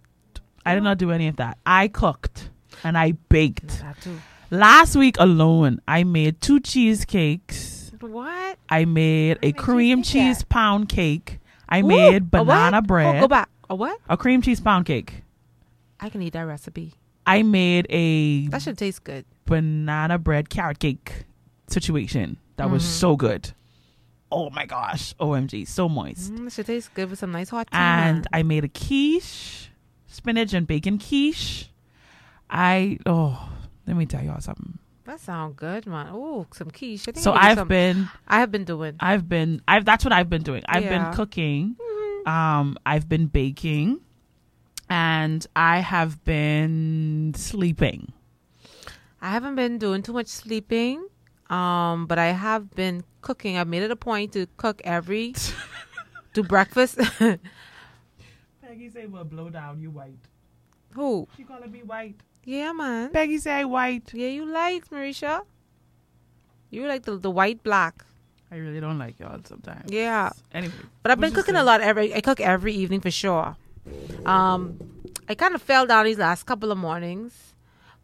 [0.65, 1.57] I did not do any of that.
[1.65, 2.49] I cooked
[2.83, 3.79] and I baked.
[3.81, 4.19] that too.
[4.51, 7.91] Last week alone, I made two cheesecakes.
[7.99, 8.57] What?
[8.69, 10.05] I made a many cream that?
[10.07, 11.39] cheese pound cake.
[11.69, 13.21] I Ooh, made a banana Oh, bread.
[13.21, 13.49] go back.
[13.69, 13.97] A what?
[14.09, 15.23] A cream cheese pound cake.
[16.01, 16.93] I can eat that recipe.
[17.25, 19.25] I made a That should taste good.
[19.45, 21.25] banana bread carrot cake
[21.67, 22.87] situation that was Mhm.
[22.87, 23.51] so good.
[24.31, 25.13] Oh my gosh.
[25.19, 25.65] OMG.
[25.65, 26.33] So moist.
[26.33, 27.77] Mm, that should taste good with some nice hot tea.
[27.77, 28.25] And.
[28.33, 29.69] I made a quiche,
[30.07, 31.69] spinach and bacon quiche.
[32.49, 33.49] I, oh,
[33.87, 34.79] let me tell y'all something.
[35.05, 36.07] that sounds good, man.
[36.11, 37.05] Oh, some quiche.
[37.15, 38.95] So I've some- been, I have been doing.
[38.99, 40.63] I've been, I've, that's what I've been doing.
[40.69, 41.03] I've Yeah.
[41.05, 41.75] been cooking.
[42.25, 43.99] Um, I've been baking
[44.91, 48.11] and I have been sleeping.
[49.21, 51.07] I haven't been doing too much sleeping,
[51.49, 53.55] um, but I have been cooking.
[53.55, 55.33] I've made it a point to cook every,
[56.33, 56.97] do breakfast.
[58.61, 60.19] Peggy say, well, blow down, you white.
[60.93, 61.25] Who?
[61.37, 62.19] She calling me white.
[62.43, 63.11] Yeah, man.
[63.11, 64.13] Peggy say white.
[64.13, 65.45] Yeah, you like Mericha.
[66.69, 68.03] You like the the white black.
[68.51, 69.89] I really don't like y'all sometimes.
[69.89, 70.31] Yeah.
[70.51, 70.73] Anyway.
[71.01, 72.13] But I've been cooking a lot every.
[72.13, 73.55] I cook every evening for sure.
[74.25, 74.77] Um,
[75.27, 77.53] I kind of fell down these last couple of mornings,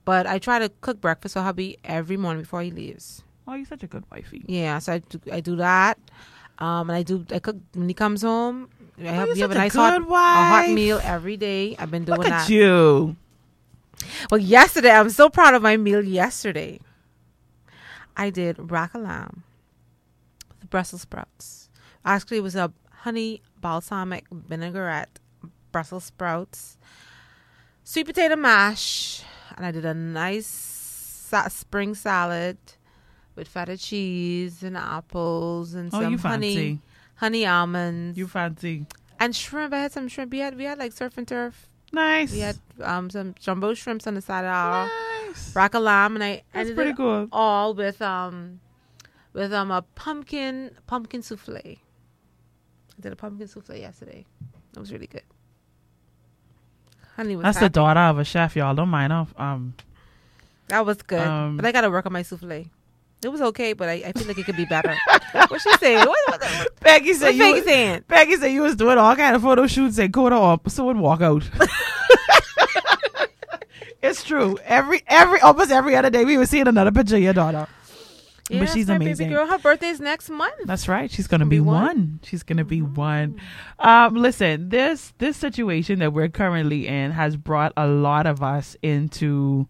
[0.05, 3.23] but I try to cook breakfast for hubby every morning before he leaves.
[3.47, 4.43] Oh, you're such a good wifey.
[4.47, 5.97] Yeah, so I do, I do that.
[6.59, 8.69] Um, and I do I cook when he comes home.
[8.99, 11.37] I have, you're we have a such a nice hot, good a hot meal every
[11.37, 11.75] day.
[11.77, 12.49] I've been doing Look that.
[12.49, 13.15] you.
[14.31, 16.03] Well, yesterday I'm so proud of my meal.
[16.03, 16.79] Yesterday,
[18.15, 19.43] I did rack a lamb
[20.59, 21.69] with Brussels sprouts.
[22.03, 25.19] Actually, it was a honey balsamic vinaigrette
[25.77, 26.75] Brussels sprouts,
[27.83, 29.21] sweet potato mash,
[29.55, 30.47] and I did a nice
[31.49, 32.57] spring salad
[33.35, 36.79] with feta cheese and apples and Oh, some you honey, fancy.
[37.17, 38.87] honey almonds You fancy.
[39.19, 39.71] and shrimp.
[39.71, 40.31] I had some shrimp.
[40.31, 41.69] We had we had like surf and turf.
[41.93, 42.31] Nice.
[42.31, 44.89] We had um some jumbo shrimps on the side of our
[45.27, 45.55] nice.
[45.55, 47.29] rack a lamb, and I That's ended pretty it good.
[47.31, 48.61] all with um
[49.33, 51.55] with um a pumpkin pumpkin souffle.
[51.63, 51.77] I
[52.99, 54.25] did a pumpkin souffle yesterday.
[54.75, 55.21] It was really good.
[57.17, 58.75] Honey That's the daughter of a chef, y'all.
[58.75, 59.25] Don't mind her.
[59.37, 59.73] Um,
[60.67, 62.65] That was good, Um, but I got to work on my souffle.
[63.23, 64.95] It was okay, but I, I feel like it could be better.
[65.31, 65.97] what she saying?
[65.97, 67.41] What, what, what, Peggy what said you.
[67.41, 68.03] Peggy saying?
[68.07, 70.85] Peggy said you was doing all kind of photo shoots and go to up, so
[70.85, 71.49] would walk out.
[74.03, 74.59] it's true.
[74.63, 77.67] Every every almost every other day we were seeing another picture of your daughter.
[78.49, 79.27] Yeah, but she's amazing.
[79.27, 80.53] Baby girl, her birthday's next month.
[80.65, 81.11] That's right.
[81.11, 81.85] She's gonna Gonna be be one.
[81.85, 82.19] one.
[82.23, 83.39] She's gonna be one.
[83.79, 88.77] Um, listen, this this situation that we're currently in has brought a lot of us
[88.81, 89.67] into,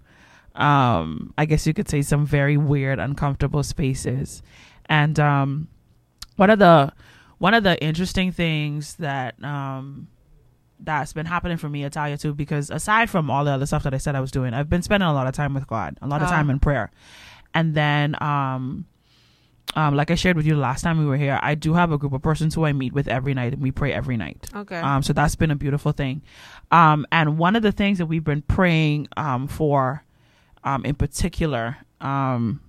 [0.55, 4.41] um, I guess you could say some very weird, uncomfortable spaces,
[4.85, 5.67] and um,
[6.35, 6.93] one of the
[7.39, 10.07] one of the interesting things that um
[10.79, 13.81] that's been happening for me at Talia too, because aside from all the other stuff
[13.83, 15.97] that I said I was doing, I've been spending a lot of time with God,
[16.03, 16.31] a lot of Ah.
[16.31, 16.91] time in prayer,
[17.57, 18.85] and then um
[19.75, 21.91] um, like I shared with you the last time we were here, I do have
[21.91, 24.47] a group of persons who I meet with every night, and we pray every night.
[24.55, 24.77] Okay.
[24.77, 26.21] Um, so that's been a beautiful thing.
[26.71, 30.03] Um, and one of the things that we've been praying um, for,
[30.63, 32.61] um, in particular, um,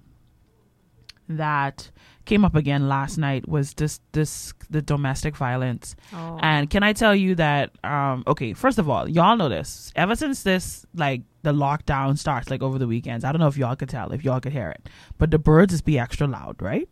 [1.28, 1.90] that
[2.28, 5.96] came up again last night was this this the domestic violence.
[6.12, 6.38] oh.
[6.40, 7.70] And can I tell you that?
[7.82, 9.92] Um, okay, first of all, y'all know this.
[9.96, 13.56] Ever since this, like the lockdown starts, like over the weekends, I don't know if
[13.56, 16.60] y'all could tell, if y'all could hear it, but the birds is be extra loud,
[16.60, 16.88] right?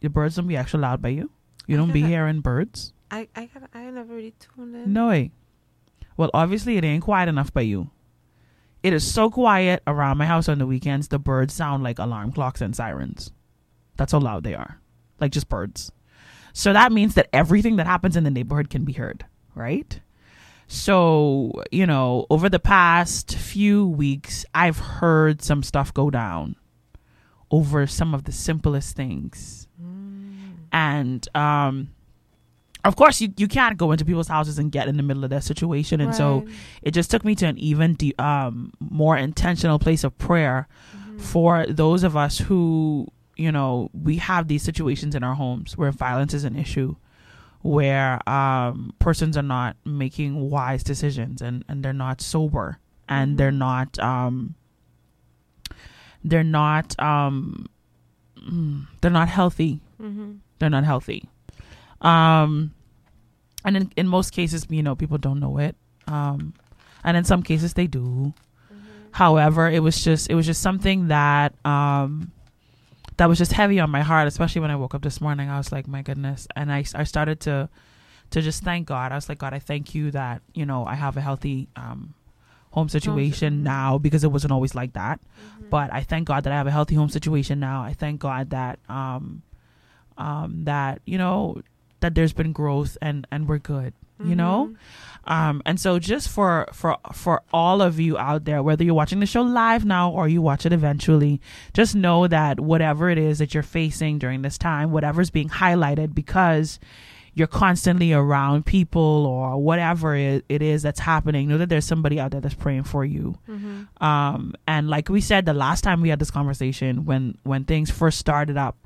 [0.00, 1.30] The birds don't be extra loud by you.
[1.66, 2.92] You don't be hearing birds.
[3.10, 4.92] I I got I never really tuned in.
[4.92, 5.32] No way.
[6.16, 7.90] Well, obviously it ain't quiet enough by you.
[8.82, 11.08] It is so quiet around my house on the weekends.
[11.08, 13.32] The birds sound like alarm clocks and sirens.
[13.96, 14.80] That's how loud they are,
[15.20, 15.92] like just birds.
[16.52, 20.00] So that means that everything that happens in the neighborhood can be heard, right?
[20.68, 26.56] So, you know, over the past few weeks, I've heard some stuff go down
[27.50, 29.68] over some of the simplest things.
[30.72, 31.90] And um
[32.84, 35.30] of course you, you can't go into people's houses and get in the middle of
[35.30, 36.44] their situation and so
[36.82, 40.68] it just took me to an even de- um more intentional place of prayer
[41.18, 45.92] for those of us who you know we have these situations in our homes where
[45.92, 46.94] violence is an issue
[47.62, 53.50] where um persons are not making wise decisions and and they're not sober and they're
[53.50, 54.54] not um
[56.24, 57.66] they're not um
[58.38, 59.80] mm, they're not healthy.
[60.00, 60.32] Mm-hmm.
[60.58, 61.28] they're not healthy.
[62.00, 62.72] Um
[63.64, 65.76] and in, in most cases you know people don't know it.
[66.06, 66.54] Um
[67.04, 68.32] and in some cases they do.
[69.12, 72.32] However it was just it was just something that um
[73.16, 75.56] that was just heavy on my heart especially when i woke up this morning i
[75.58, 76.46] was like my goodness.
[76.56, 77.68] And i, I started to
[78.30, 79.12] to just thank god.
[79.12, 82.14] I was like god i thank you that you know i have a healthy um
[82.70, 83.62] home situation mhm.
[83.62, 85.20] now because it wasn't always like that.
[85.70, 87.82] But i thank god that i have a healthy home situation now.
[87.82, 89.42] I thank god that um
[90.18, 91.62] um that you know
[92.00, 94.74] that there's been growth and and we're good you know?
[95.24, 99.18] Um and so just for for for all of you out there whether you're watching
[99.18, 101.40] the show live now or you watch it eventually
[101.74, 106.14] just know that whatever it is that you're facing during this time whatever's being highlighted
[106.14, 106.78] because
[107.34, 112.20] you're constantly around people or whatever it, it is that's happening know that there's somebody
[112.20, 113.36] out there that's praying for you.
[113.48, 114.04] Mm-hmm.
[114.04, 117.90] um and like we said the last time we had this conversation when when things
[117.90, 118.76] first started up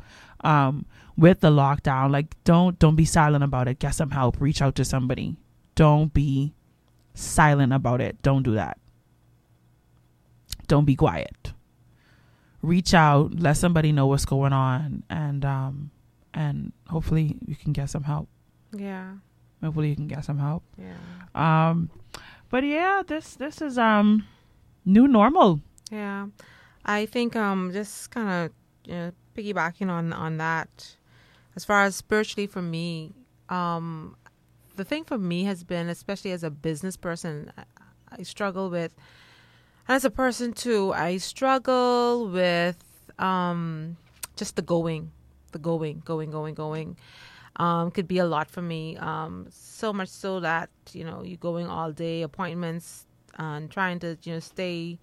[0.42, 0.86] um
[1.20, 3.78] with the lockdown like don't don't be silent about it.
[3.78, 4.40] Get some help.
[4.40, 5.36] Reach out to somebody.
[5.74, 6.54] Don't be
[7.14, 8.20] silent about it.
[8.22, 8.78] Don't do that.
[10.66, 11.52] Don't be quiet.
[12.62, 13.38] Reach out.
[13.38, 15.02] Let somebody know what's going on.
[15.10, 15.90] And um
[16.32, 18.28] and hopefully you can get some help.
[18.72, 19.16] Yeah.
[19.62, 20.62] hopefully you can get some help.
[20.78, 20.96] Yeah.
[21.34, 21.90] um
[22.48, 24.24] but yeah this this is um
[24.86, 25.60] new normal.
[25.90, 26.28] Yeah,
[26.84, 28.52] I think um just kind of
[28.86, 30.96] you know, piggybacking on on that.
[31.56, 33.12] As far as spiritually for me,
[33.48, 34.16] um,
[34.76, 37.64] the thing for me has been, especially as a business person, I,
[38.18, 38.94] I struggle with,
[39.88, 42.78] and as a person too, I struggle with
[43.18, 43.96] um
[44.36, 45.12] just the going,
[45.52, 46.96] the going, going, going, going.
[47.56, 48.96] Um, could be a lot for me.
[48.96, 54.16] Um, so much so that you know you're going all day, appointments, and trying to
[54.22, 54.98] you know stay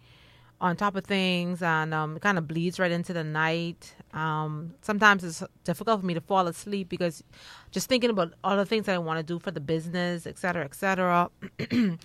[0.59, 3.93] on top of things and um, it kind of bleeds right into the night.
[4.13, 7.23] Um, sometimes it's difficult for me to fall asleep because
[7.71, 10.39] just thinking about all the things that I want to do for the business, et
[10.39, 11.29] cetera, et cetera.
[11.71, 11.99] and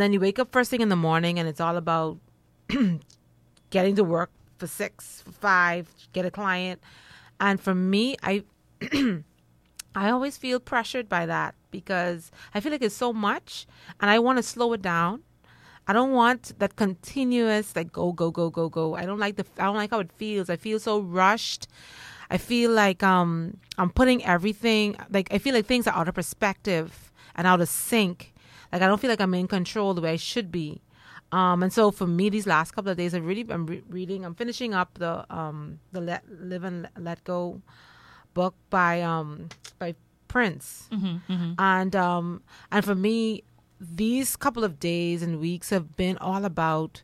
[0.00, 2.18] then you wake up first thing in the morning and it's all about
[3.70, 6.80] getting to work for six, for five, get a client.
[7.40, 8.44] And for me, I
[9.94, 13.66] I always feel pressured by that because I feel like it's so much
[14.00, 15.22] and I want to slow it down.
[15.88, 18.94] I don't want that continuous like go go go go go.
[18.94, 20.50] I don't like the I don't like how it feels.
[20.50, 21.66] I feel so rushed.
[22.30, 26.14] I feel like um I'm putting everything like I feel like things are out of
[26.14, 28.34] perspective and out of sync.
[28.70, 30.82] Like I don't feel like I'm in control the way I should be.
[31.32, 34.24] Um and so for me these last couple of days I really I'm re- reading
[34.26, 37.62] I'm finishing up the um the let live and let go
[38.34, 39.48] book by um
[39.78, 39.94] by
[40.28, 40.88] Prince.
[41.58, 43.42] And um and for me
[43.80, 47.02] these couple of days and weeks have been all about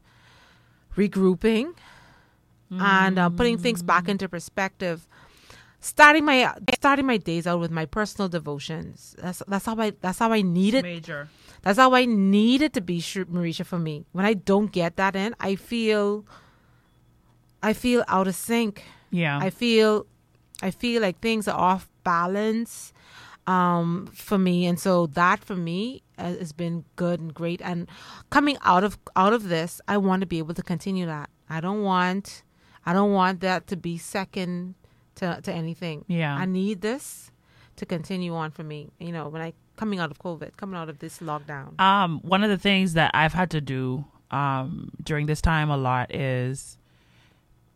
[0.97, 1.75] regrouping
[2.71, 5.09] and uh, putting things back into perspective.
[5.81, 9.15] Starting my starting my days out with my personal devotions.
[9.19, 10.83] That's that's how i that's how i need it.
[10.83, 11.29] Major.
[11.63, 14.05] that's how i need it to be Sh- Mericha for me.
[14.13, 16.25] When i don't get that in i feel
[17.63, 18.83] i feel out of sync.
[19.11, 19.39] Yeah.
[19.39, 20.07] I feel
[20.63, 22.93] I feel like things are off balance
[23.47, 27.89] um for me and so that for me uh, has been good and great and
[28.31, 31.29] coming out of out of this I want to be able to continue that.
[31.49, 32.43] I don't want
[32.87, 34.75] I don't want that to be second
[35.17, 36.05] to to anything.
[36.09, 36.35] Yeah.
[36.35, 37.31] I need this
[37.77, 38.91] to continue on for me.
[38.99, 41.79] You know, when I coming out of COVID, coming out of this lockdown.
[41.81, 45.77] um, one of the things that I've had to do um, during this time a
[45.77, 46.79] lot is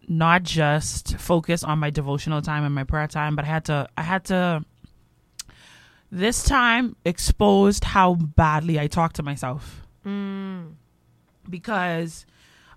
[0.09, 3.89] not just focus on my devotional time and my prayer time, but I had to
[3.97, 4.65] I had to
[6.11, 9.87] this time exposed how badly I talk to myself.
[11.49, 12.27] Because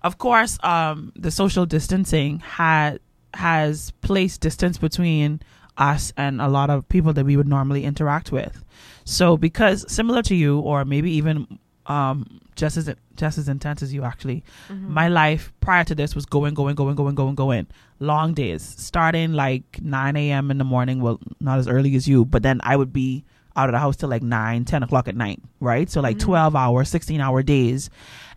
[0.02, 3.00] of course, um, the social distancing had
[3.34, 5.40] has placed distance between
[5.78, 8.62] us and a lot of people that we would normally interact with.
[9.04, 11.58] So, because similar to you, or maybe even
[11.92, 12.16] um,
[12.56, 12.86] just as
[13.22, 16.96] just as intense as you, actually, my life prior to this was going, going, going,
[16.96, 17.66] going, going, going.
[18.00, 20.50] Long days, starting like nine a.m.
[20.52, 20.96] in the morning.
[21.04, 23.24] Well, not as early as you, but then I would be
[23.56, 25.90] out of the house till like nine, 10 o'clock at night, right?
[25.90, 27.90] So like twelve hour, sixteen hour days,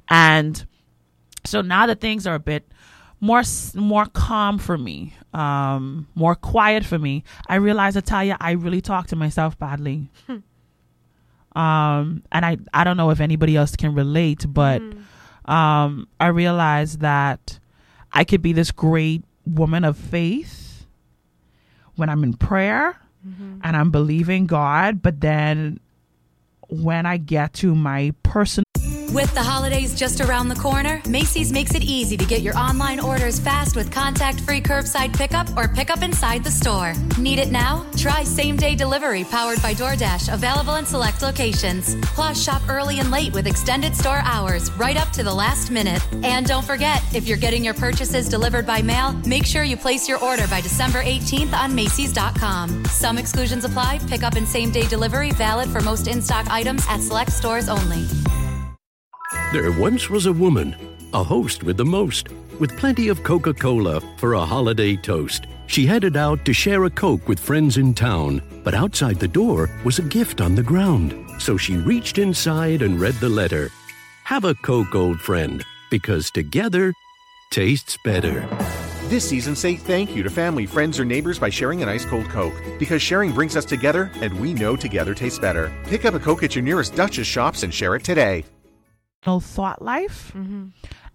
[0.09, 0.53] and
[1.45, 2.63] so now that things are a bit
[3.21, 3.43] more
[3.75, 9.07] more calm for me um more quiet for me i realize Italia, i really talk
[9.07, 10.09] to myself badly
[11.55, 14.81] um and i i don't know if anybody else can relate but
[15.45, 17.59] um i realized that
[18.11, 20.85] i could be this great woman of faith
[21.95, 22.99] when i'm in prayer
[23.63, 25.79] and i'm believing god but then
[26.69, 28.64] when i get to my personal
[29.15, 32.99] With the holidays just around the corner, Macy's makes it easy to get your online
[32.99, 36.93] orders fast with contact free curbside pickup or pickup inside the store.
[37.17, 37.85] Need it now?
[37.95, 41.95] Try same day delivery powered by DoorDash, available in select locations.
[42.01, 46.05] Plus, shop early and late with extended store hours right up to the last minute.
[46.21, 50.09] And don't forget, if you're getting your purchases delivered by mail, make sure you place
[50.09, 52.83] your order by December 18th on Macy's.com.
[52.87, 53.99] Some exclusions apply.
[54.09, 58.05] Pickup and same day delivery valid for most in stock items at select stores only.
[59.55, 60.75] There once was a woman,
[61.13, 62.27] a host with the most,
[62.59, 65.47] with plenty of Coca Cola for a holiday toast.
[65.67, 69.69] She headed out to share a Coke with friends in town, but outside the door
[69.85, 71.15] was a gift on the ground.
[71.39, 73.69] So she reached inside and read the letter
[74.25, 76.93] Have a Coke, old friend, because together
[77.49, 78.45] tastes better.
[79.03, 82.27] This season, say thank you to family, friends, or neighbors by sharing an ice cold
[82.27, 82.61] Coke.
[82.77, 85.71] Because sharing brings us together, and we know together tastes better.
[85.85, 88.43] Pick up a Coke at your nearest Duchess shops and share it today.
[89.25, 90.67] Thought life mm-hmm.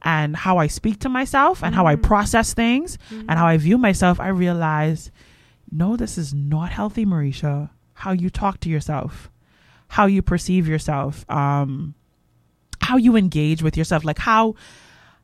[0.03, 2.03] and how I speak to myself and how I mm-hmm.
[2.03, 3.45] process things and how mm-hmm.
[3.45, 5.11] I view myself, I realize,
[5.71, 7.71] no, this is not healthy, Mericha.
[7.95, 9.31] How you talk to yourself,
[9.89, 11.95] how you perceive yourself, um,
[12.81, 14.55] how you engage with yourself, like how,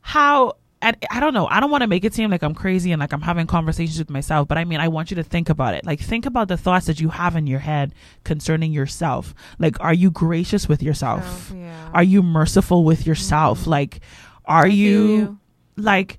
[0.03, 2.92] how, and I don't know, I don't want to make it seem like I'm crazy
[2.92, 5.48] and like I'm having conversations with myself, but I mean, I want you to think
[5.48, 5.86] about it.
[5.86, 9.34] Like, think about the thoughts that you have in your head concerning yourself.
[9.58, 11.24] Like, are you gracious with yourself?
[11.24, 11.90] Self, yeah.
[11.94, 13.66] Are you merciful with yourself?
[13.66, 14.00] Like,
[14.44, 15.38] Are you, you.
[15.76, 16.18] like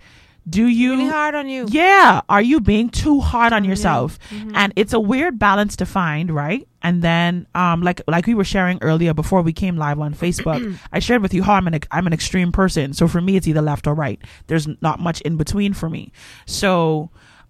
[0.50, 1.66] do you Really hard on you.
[1.70, 2.22] yeah.
[2.30, 4.18] Are you being too hard on yourself?
[4.30, 4.52] Mhm.
[4.56, 6.68] and it's a weird balance to find right?
[6.82, 10.62] And then um like like we were sharing earlier before we came live on facebook
[10.94, 12.94] i shared with you how i'm an i'm an extreme person.
[12.94, 14.20] So for me it's either left or right.
[14.48, 16.12] There's not much in between for me.
[16.46, 17.10] So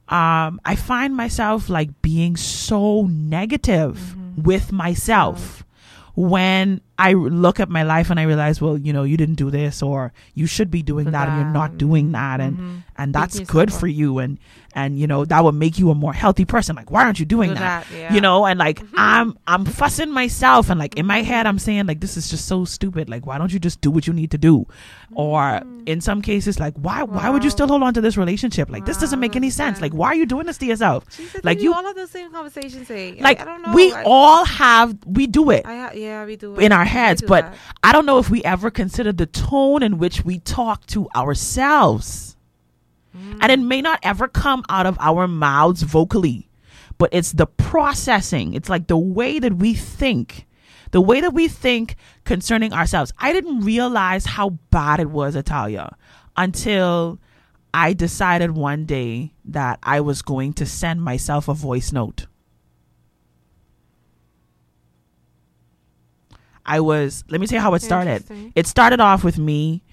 [0.10, 5.64] um i find myself like being so negative with myself
[6.16, 9.52] when I look at my life and I realize, well, you know, you didn't do
[9.52, 12.42] this or you should be doing Do that, and you're not doing that.
[12.42, 12.84] And Mhm.
[12.98, 14.18] and that's good for you.
[14.20, 14.40] And
[14.78, 16.76] and you know that would make you a more healthy person.
[16.76, 18.14] Like why aren't you doing Do that, that, yeah.
[18.14, 18.96] you know and like mm-hmm.
[18.98, 22.48] i'm i'm fussing myself and like in my head i'm saying like this is just
[22.48, 23.10] so stupid.
[23.10, 24.68] Like why don't you just do what you need to do?
[25.16, 25.88] Or mm.
[25.88, 28.70] in some cases like why why would you still hold on to this relationship?
[28.70, 29.82] Like this doesn't make any sense.
[29.82, 31.06] Like why are you doing this to yourself?
[31.44, 32.94] Like you all of those same conversations eh?
[32.94, 33.18] say.
[33.20, 33.74] like I, I don't know.
[33.74, 35.66] we I, all have we do it.
[35.66, 36.64] I ha- yeah, we do it.
[36.64, 37.58] in our heads, but that.
[37.84, 42.36] I don't know if we ever considered the tone in which we talk to ourselves.
[43.16, 43.40] Mm.
[43.42, 46.50] And it may not ever come out of our mouths vocally,
[46.98, 48.54] but it's the processing.
[48.54, 50.48] It's like the way that we think,
[50.92, 53.14] the way that we think concerning ourselves.
[53.20, 55.96] I didn't realize how bad it was, Italia,
[56.36, 57.20] until
[57.74, 62.26] I decided one day that I was going to send myself a voice note.
[66.68, 68.24] I was, let me tell you how it started.
[68.56, 69.84] It started off with me,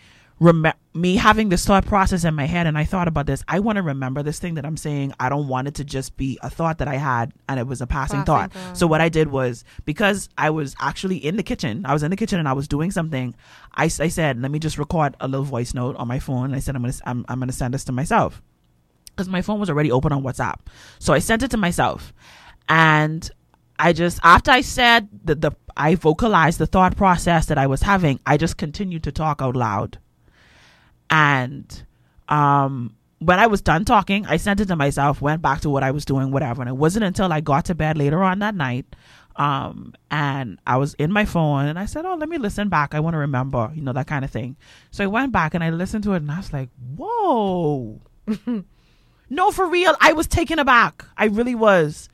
[0.41, 3.43] rem- me having this thought process in my head, and I thought about this.
[3.49, 5.13] I want to remember this thing that I'm saying.
[5.21, 7.81] I don't want it to just be a thought that I had and it was
[7.81, 8.53] a passing, Passing thought.
[8.53, 8.77] thought.
[8.77, 12.11] So what I did was because I was actually in the kitchen, I was in
[12.11, 13.35] the kitchen and I was doing something.
[13.75, 16.55] I, I said, let me just record a little voice note on my phone.
[16.55, 18.43] I said, I'm gonna s- I'm, I'm gonna send this to myself
[19.17, 20.57] because my phone was already open on WhatsApp.
[20.99, 22.13] So I sent it to myself,
[22.69, 23.29] and
[23.79, 27.83] I just after I said the the I vocalized the thought process that I was
[27.83, 29.99] having, I just continued to talk out loud.
[31.11, 31.83] And
[32.29, 35.83] um when I was done talking, I sent it to myself, went back to what
[35.83, 36.61] I was doing, whatever.
[36.61, 38.85] And it wasn't until I got to bed later on that night,
[39.37, 42.95] um, and I was in my phone and I said, Oh, let me listen back.
[42.95, 44.57] I want to remember, you know, that kind of thing.
[44.91, 48.01] So I went back and I listened to it and I was like, Whoa.
[49.31, 49.97] no, for real.
[50.01, 51.05] I was taken aback.
[51.17, 52.09] I really was.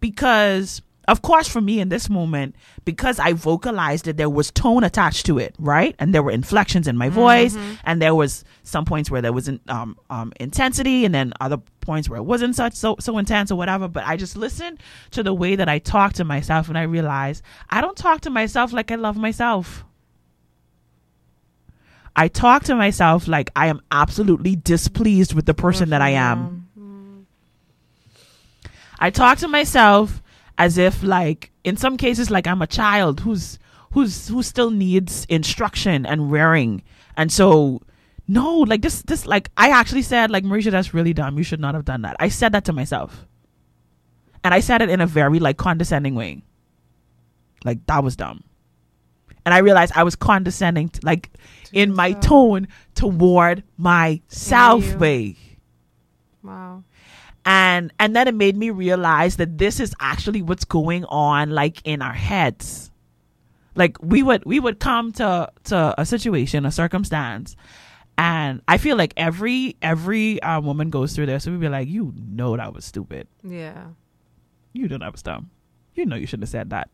[0.00, 4.84] Because of course for me in this moment because i vocalized it there was tone
[4.84, 5.94] attached to it right?
[5.98, 9.60] And there were inflections in my voice and there was some points where there wasn't
[9.70, 13.56] um, um, intensity and then other points where it wasn't such so so intense or
[13.56, 14.78] whatever but i just listened
[15.10, 18.30] to the way that i talk to myself and i realized i don't talk to
[18.30, 19.84] myself like i love myself.
[22.16, 26.66] I talk to myself like i am absolutely displeased with the person that i am.
[28.98, 30.22] I talk to myself
[30.58, 33.58] as if like in some cases like I'm a child who's
[33.92, 36.82] who's who still needs instruction and rearing.
[37.16, 37.82] And so
[38.26, 41.38] no, like this this like I actually said like Mericha that's really dumb.
[41.38, 42.16] You should not have done that.
[42.18, 43.26] I said that to myself.
[44.42, 46.42] And I said it in a very like condescending way.
[47.64, 48.44] Like that was dumb.
[49.46, 51.30] And I realized I was condescending like
[51.72, 55.36] in my tone toward myself way
[56.44, 56.84] Wow.
[57.44, 61.80] And and then it made me realize that this is actually what's going on like
[61.84, 62.90] in our heads.
[63.74, 67.56] Like we would we would come to to a situation a circumstance
[68.16, 71.88] and i feel like every every uh, woman goes through this so we'd be like
[71.88, 73.26] you know that was stupid.
[73.42, 73.86] Yeah.
[74.72, 75.50] you know that was dumb.
[75.94, 76.90] You know you shouldn't have said that.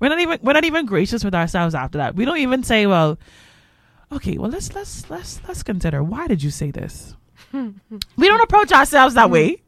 [0.00, 2.16] We're not even we're not even gracious with ourselves after that.
[2.16, 3.18] We don't even say well
[4.10, 7.16] okay well let's let's let's let's consider why did you say this
[7.52, 9.32] we don't approach ourselves that mm.
[9.32, 9.62] way.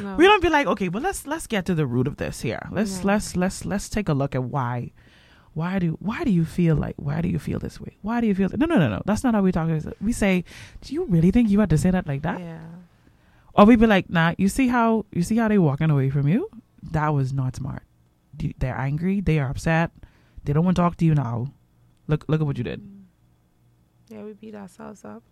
[0.00, 0.16] No.
[0.18, 2.66] we don't be like okay but let's let's get to the root of this here.
[2.70, 4.92] Let's let's let's let's take a look at why
[5.54, 7.96] why do why do you feel like why do you feel this way?
[8.02, 9.02] Why do you feel no no no no.
[9.04, 9.68] That's not how we talk.
[10.00, 10.44] We say
[10.82, 12.40] do you really think you had to say that like that?
[12.40, 12.60] Yeah.
[13.54, 16.28] or we be like nah you see how you see how they walking away from
[16.28, 16.48] you?
[16.92, 17.82] That was not smart.
[18.58, 19.20] They're angry.
[19.20, 19.90] They are upset.
[20.44, 21.52] They don't want to talk to you now.
[22.06, 22.80] Look look at what you did.
[22.80, 23.02] Mm.
[24.08, 25.22] Yeah, we beat ourselves up.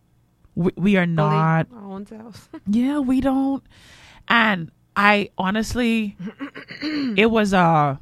[0.54, 2.06] We, we are not our own.
[2.66, 3.62] Yeah, we don't.
[4.28, 6.16] And I honestly,
[6.82, 8.00] it was a,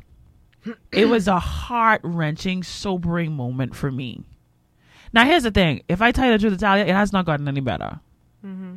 [0.92, 4.24] it was a heart wrenching, sobering moment for me.
[5.12, 7.48] Now here's the thing: if I tell you the truth, Natalia, it has not gotten
[7.48, 8.00] any better.
[8.44, 8.76] mm-hmm.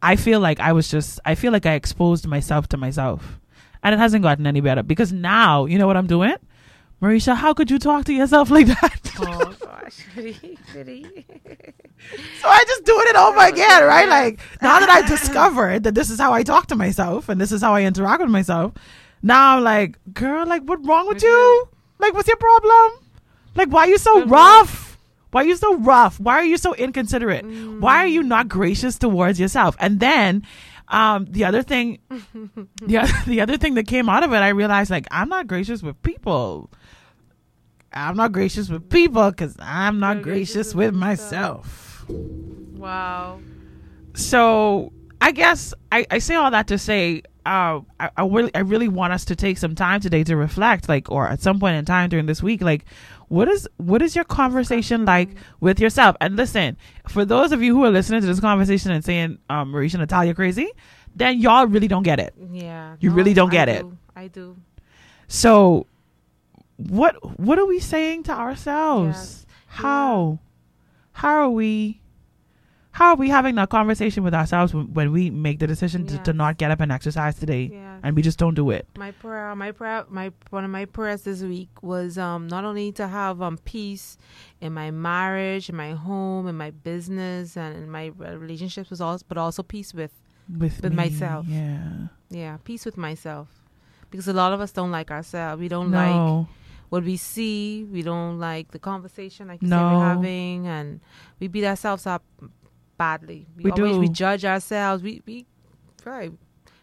[0.00, 3.40] I feel like I was just, I feel like I exposed myself to myself,
[3.82, 6.34] and it hasn't gotten any better because now you know what I'm doing.
[7.02, 9.07] Mericha, how could you talk to yourself like that?
[9.20, 11.26] Oh gosh, pretty, pretty.
[12.40, 14.08] So I just doing it over again, right?
[14.08, 17.52] Like now that I discovered that this is how I talk to myself and this
[17.52, 18.72] is how I interact with myself,
[19.22, 21.68] now I'm like, girl, like what's wrong with you?
[21.98, 23.04] Like what's your problem?
[23.56, 24.30] Like why are you so Mhm.
[24.30, 24.98] rough?
[25.30, 26.18] Why are you so rough?
[26.20, 27.44] Why are you so inconsiderate?
[27.80, 29.76] Why are you not gracious towards yourself?
[29.78, 30.42] And then
[30.88, 31.98] um, the other thing,
[32.82, 35.46] the, oth- the other thing that came out of it, I realized like I'm not
[35.46, 36.70] gracious with people.
[37.92, 42.04] I'm not gracious with people because I'm not gracious, gracious with with myself.
[42.08, 43.40] Wow.
[44.14, 48.60] So I guess I, I say all that to say, uh, I, I really I
[48.60, 51.76] really want us to take some time today to reflect, like, or at some point
[51.76, 52.84] in time during this week, like,
[53.28, 55.30] what is what is your conversation like
[55.60, 56.16] with yourself?
[56.20, 56.76] And listen,
[57.08, 60.00] for those of you who are listening to this conversation and saying, um, Mericha and
[60.00, 60.70] Natalia crazy,
[61.14, 62.34] then y'all really don't get it.
[62.52, 62.96] Yeah.
[63.00, 63.86] You really don't I get it.
[64.14, 64.56] I do.
[65.26, 65.86] So,
[66.78, 69.16] what what are we saying to ourselves?
[69.18, 69.46] Yes.
[69.66, 70.38] How
[71.12, 72.00] how are we
[72.92, 76.18] how are we having that conversation with ourselves when, when we make the decision to,
[76.18, 78.00] to not get up and exercise today Yes.
[78.02, 78.88] and we just don't do it?
[78.96, 82.90] My prayer, my prayer, my one of my prayers this week was um not only
[82.92, 84.16] to have um peace
[84.60, 89.24] in my marriage, in my home, in my business, and in my relationships, was also
[89.28, 90.12] but also peace with
[90.48, 91.46] With, With me, myself.
[91.46, 92.08] Yeah.
[92.30, 93.48] yeah peace with myself,
[94.10, 95.60] because a lot of us don't like ourselves.
[95.60, 96.48] We don't like No.
[96.88, 97.84] What we see.
[97.84, 99.98] We don't like the conversation like you No.
[99.98, 101.00] we're having, and
[101.40, 102.22] we beat ourselves up
[102.96, 103.46] badly.
[103.56, 105.02] We, We always we judge ourselves.
[105.02, 105.46] We we
[106.04, 106.32] right.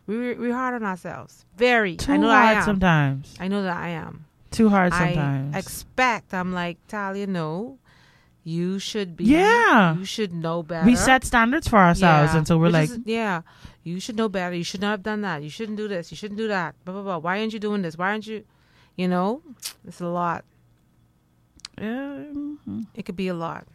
[0.08, 1.46] We we hard on ourselves.
[1.58, 1.96] Very.
[1.98, 2.64] Too I know hard I am.
[2.66, 3.36] sometimes.
[3.40, 4.26] I know that I am.
[4.52, 5.56] Too hard sometimes.
[5.56, 6.34] I expect.
[6.34, 7.28] I'm like Talia.
[7.28, 7.80] No,
[8.44, 9.26] you should be.
[9.26, 9.98] Yeah.
[9.98, 10.86] You should know better.
[10.86, 12.38] we set standards for ourselves Yeah.
[12.38, 13.42] and so we're Which like is- yeah,
[13.84, 14.56] you should know better.
[14.56, 15.44] You should not have done that.
[15.44, 16.12] You shouldn't do this.
[16.12, 16.76] You shouldn't do that.
[16.86, 17.18] Blah blah blah.
[17.18, 17.98] Why aren't you doing this?
[17.98, 18.46] Why aren't you?
[18.96, 19.42] You know,
[19.88, 20.46] it's a lot.
[21.78, 23.68] um, It could be a lot.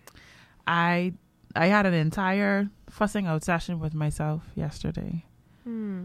[0.66, 1.12] I
[1.54, 5.24] I had an entire fussing out session with myself yesterday.
[5.64, 6.04] Hmm.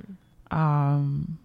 [0.51, 1.39] um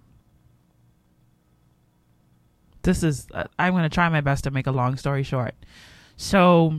[2.82, 5.54] this is uh, i'm going to try my best to make a long story short
[6.16, 6.74] so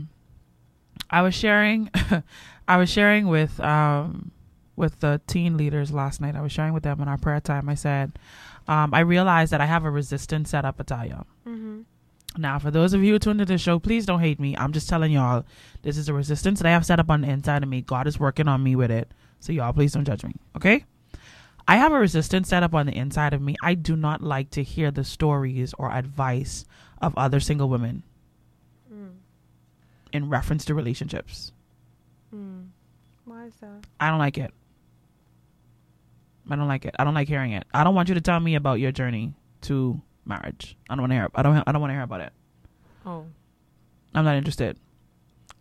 [1.10, 1.90] i was sharing
[2.68, 4.32] i was sharing with um
[4.76, 7.70] with the teen leaders last night i was sharing with them in our prayer time
[7.70, 8.12] i said
[8.68, 11.26] um i realized that i have a resistance set up Italia.
[11.48, 11.82] Mm-hmm.
[12.38, 14.72] now for those of you who tuned into the show please don't hate me i'm
[14.74, 15.44] just telling y'all
[15.82, 18.08] this is a resistance that i have set up on the inside of me god
[18.08, 20.86] is working on me with it so y'all please don't judge me okay
[21.68, 23.56] I have a resistance set up on the inside of me.
[23.62, 26.66] I do not like to hear the stories or advice
[27.00, 28.02] of other single women
[28.92, 29.12] Mm.
[30.12, 31.54] in reference to relationships.
[32.36, 32.70] Mm.
[33.26, 33.86] Why is that?
[34.00, 34.52] I don't like it.
[36.52, 36.96] I don't like it.
[37.00, 37.66] I don't like hearing it.
[37.74, 40.78] I don't want you to tell me about your journey to marriage.
[40.90, 41.30] I don't want to hear.
[41.36, 41.64] I don't.
[41.66, 42.34] I don't want to hear about it.
[43.06, 43.26] Oh,
[44.14, 44.78] I'm not interested.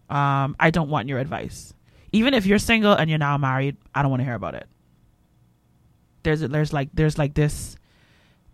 [0.08, 1.72] Um, I don't want your advice.
[2.12, 4.66] Even if you're single and you're now married, I don't want to hear about it.
[6.22, 7.76] There's there's like there's like this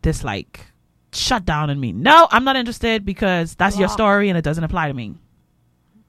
[0.03, 0.61] this like
[1.12, 1.93] shut down in me.
[1.93, 5.14] No, I'm not interested because that's your story and it doesn't apply to me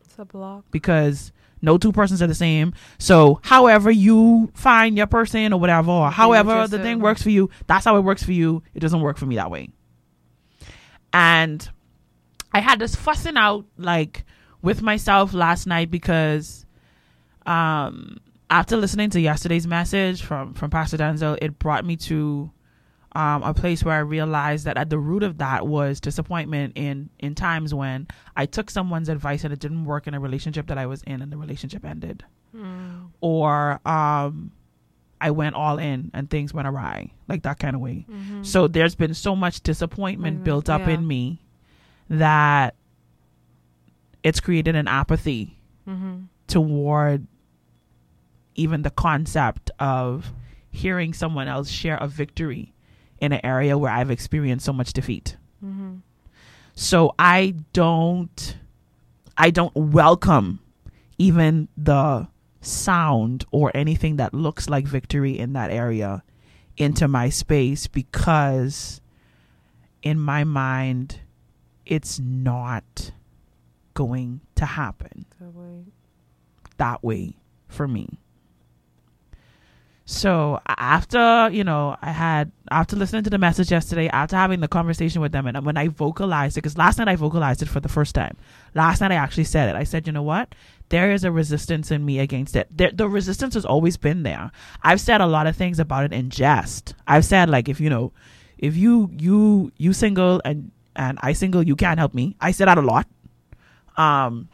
[0.01, 0.65] it's a block.
[0.71, 2.73] because no two persons are the same.
[2.97, 7.49] So however you find your person or whatever, or however the thing works for you,
[7.67, 8.63] that's how it works for you.
[8.73, 9.69] It doesn't work for me that way.
[11.13, 11.67] And
[12.51, 14.25] I had this fussing out like
[14.61, 16.65] with myself last night because
[17.45, 18.17] um
[18.49, 22.51] after listening to yesterday's message from from Pastor Denzel, it brought me to
[23.17, 27.09] um, a place where I realized that at the root of that was disappointment in
[27.17, 30.77] in times when I took someone's advice and it didn't work in a relationship that
[30.77, 32.23] I was in and the relationship ended,
[32.55, 33.07] Mm.
[33.21, 34.51] or um,
[35.19, 38.05] I went all in and things went awry, like that kind of way.
[38.09, 38.45] Mhm.
[38.45, 40.91] So there's been so much disappointment Mhm, built up yeah.
[40.95, 41.41] in me
[42.09, 42.75] that
[44.23, 45.57] it's created an apathy
[45.87, 46.27] Mhm.
[46.47, 47.25] toward
[48.55, 50.31] even the concept of
[50.69, 52.73] hearing someone else share a victory
[53.19, 55.37] in an area where I've experienced so much defeat.
[55.63, 56.01] Mhm.
[56.75, 58.57] So I don't
[59.37, 60.59] I don't welcome
[61.17, 62.27] even the
[62.61, 66.23] sound or anything that looks like victory in that area
[66.75, 68.99] into my space because
[70.03, 71.19] in my mind
[71.85, 73.11] it's not
[73.93, 75.83] going to happen That way.
[76.77, 77.35] that way
[77.67, 78.19] for me.
[80.05, 84.67] So after you know, I had after listening to the message yesterday, after having the
[84.67, 87.79] conversation with them, and when I vocalized it, because last night I vocalized it for
[87.79, 88.37] the first time.
[88.73, 89.75] Last night I actually said it.
[89.75, 90.53] I said, you know what?
[90.89, 92.67] There is a resistance in me against it.
[92.75, 94.51] There, the resistance has always been there.
[94.83, 96.95] I've said a lot of things about it in jest.
[97.07, 98.13] I've said like, if you know,
[98.57, 102.35] if you you you single and and I single, you can't help me.
[102.41, 103.07] I said that a lot.
[103.97, 104.49] Um,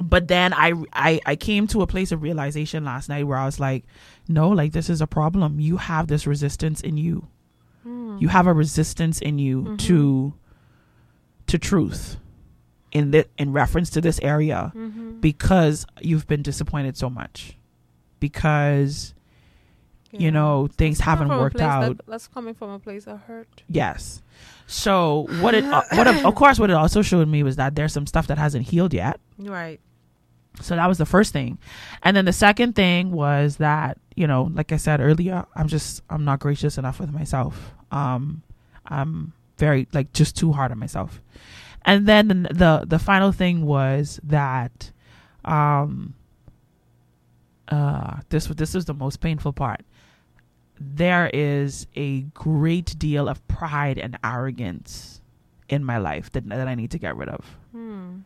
[0.00, 3.44] but then I, I I came to a place of realization last night where I
[3.44, 3.84] was like,
[4.28, 5.60] no, like this is a problem.
[5.60, 7.28] You have this resistance in you.
[7.86, 8.20] Mm.
[8.20, 9.78] You have a resistance in you Mhm.
[9.78, 10.34] to
[11.46, 12.16] to truth.
[12.92, 15.20] in that in reference to this area Mm-hmm.
[15.20, 17.56] because you've been disappointed so much
[18.18, 19.14] because
[20.10, 23.62] you know things haven't worked out That, that's coming from a place of hurt.
[23.68, 24.22] yes
[24.66, 27.92] so what it uh, what of course what it also showed me was that there's
[27.92, 29.78] some stuff that hasn't healed yet Right.
[30.60, 31.58] So that was the first thing.
[32.02, 36.02] And then the second thing was that you know like i said earlier i'm just
[36.10, 37.72] i'm not gracious enough with myself.
[37.90, 38.42] Um
[38.86, 41.20] i'm very like just too hard on myself.
[41.84, 44.90] And then the the, the final thing was that
[45.44, 46.14] um
[47.68, 49.82] uh this this is the most painful part.
[50.78, 55.20] There is a great deal of pride and arrogance
[55.68, 57.44] in my life that, that i need to get rid of.
[57.72, 58.20] Hmm.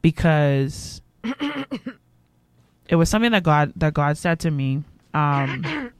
[0.00, 4.84] because it was something that God that God said to me.
[5.14, 5.92] Um,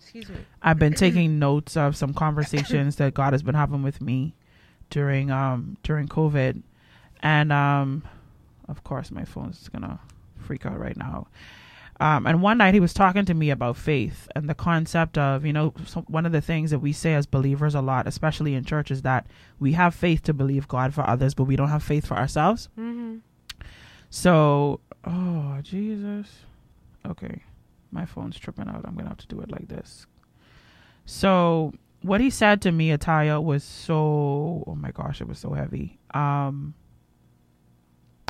[0.00, 0.36] Excuse me.
[0.62, 4.34] I've been taking notes of some conversations that God has been having with me
[4.90, 6.62] during um during COVID,
[7.22, 8.02] and um,
[8.68, 10.00] of course my phone's gonna
[10.38, 11.26] freak out right now.
[12.00, 15.44] Um, and one night he was talking to me about faith and the concept of,
[15.44, 18.54] you know, some, one of the things that we say as believers a lot, especially
[18.54, 19.26] in church, is that
[19.58, 22.68] we have faith to believe God for others, but we don't have faith for ourselves.
[22.78, 23.16] Mm-hmm.
[24.10, 26.28] So, oh Jesus.
[27.06, 27.42] Okay,
[27.92, 28.84] my phone's tripping out.
[28.84, 30.06] I'm gonna have to do it like this.
[31.04, 34.64] So, what he said to me, Italia, was so.
[34.66, 35.98] Oh my gosh, it was so heavy.
[36.12, 36.74] Um,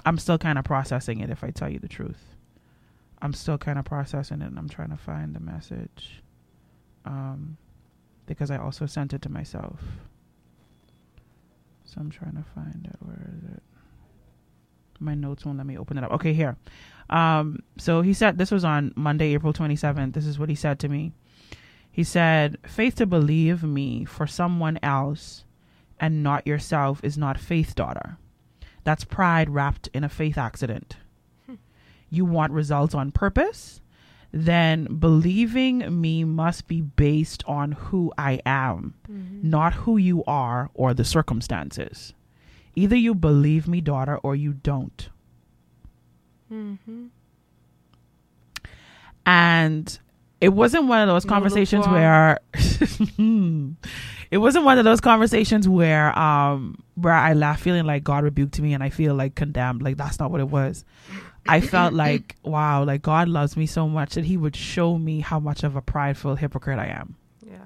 [0.04, 1.30] I'm still kind of processing it.
[1.30, 2.36] If I tell you the truth,
[3.20, 6.22] I'm still kind of processing it, and I'm trying to find the message.
[7.04, 7.56] Um,
[8.26, 9.80] because I also sent it to myself.
[11.84, 12.96] So I'm trying to find it.
[13.00, 13.62] Where is it?
[15.00, 16.12] My notes won't let me open it up.
[16.12, 16.56] Okay, here.
[17.10, 20.12] Um, so he said this was on Monday, April 27th.
[20.12, 21.12] This is what he said to me.
[21.90, 25.44] He said, Faith to believe me for someone else
[25.98, 28.18] and not yourself is not faith, daughter.
[28.84, 30.96] That's pride wrapped in a faith accident.
[32.10, 33.80] You want results on purpose?
[34.32, 38.94] Then believing me must be based on who I am,
[39.42, 42.12] not who you are or the circumstances.
[42.74, 45.08] Either you believe me, daughter, or you don't.
[46.52, 47.06] Mm-hmm.
[49.26, 49.98] And
[50.40, 56.82] it wasn't one of those conversations where it wasn't one of those conversations where um
[56.94, 59.82] where I laugh feeling like God rebuked me and I feel like condemned.
[59.82, 60.84] Like that's not what it was.
[61.46, 65.20] I felt like wow, like God loves me so much that He would show me
[65.20, 67.16] how much of a prideful hypocrite I am.
[67.44, 67.56] Yeah.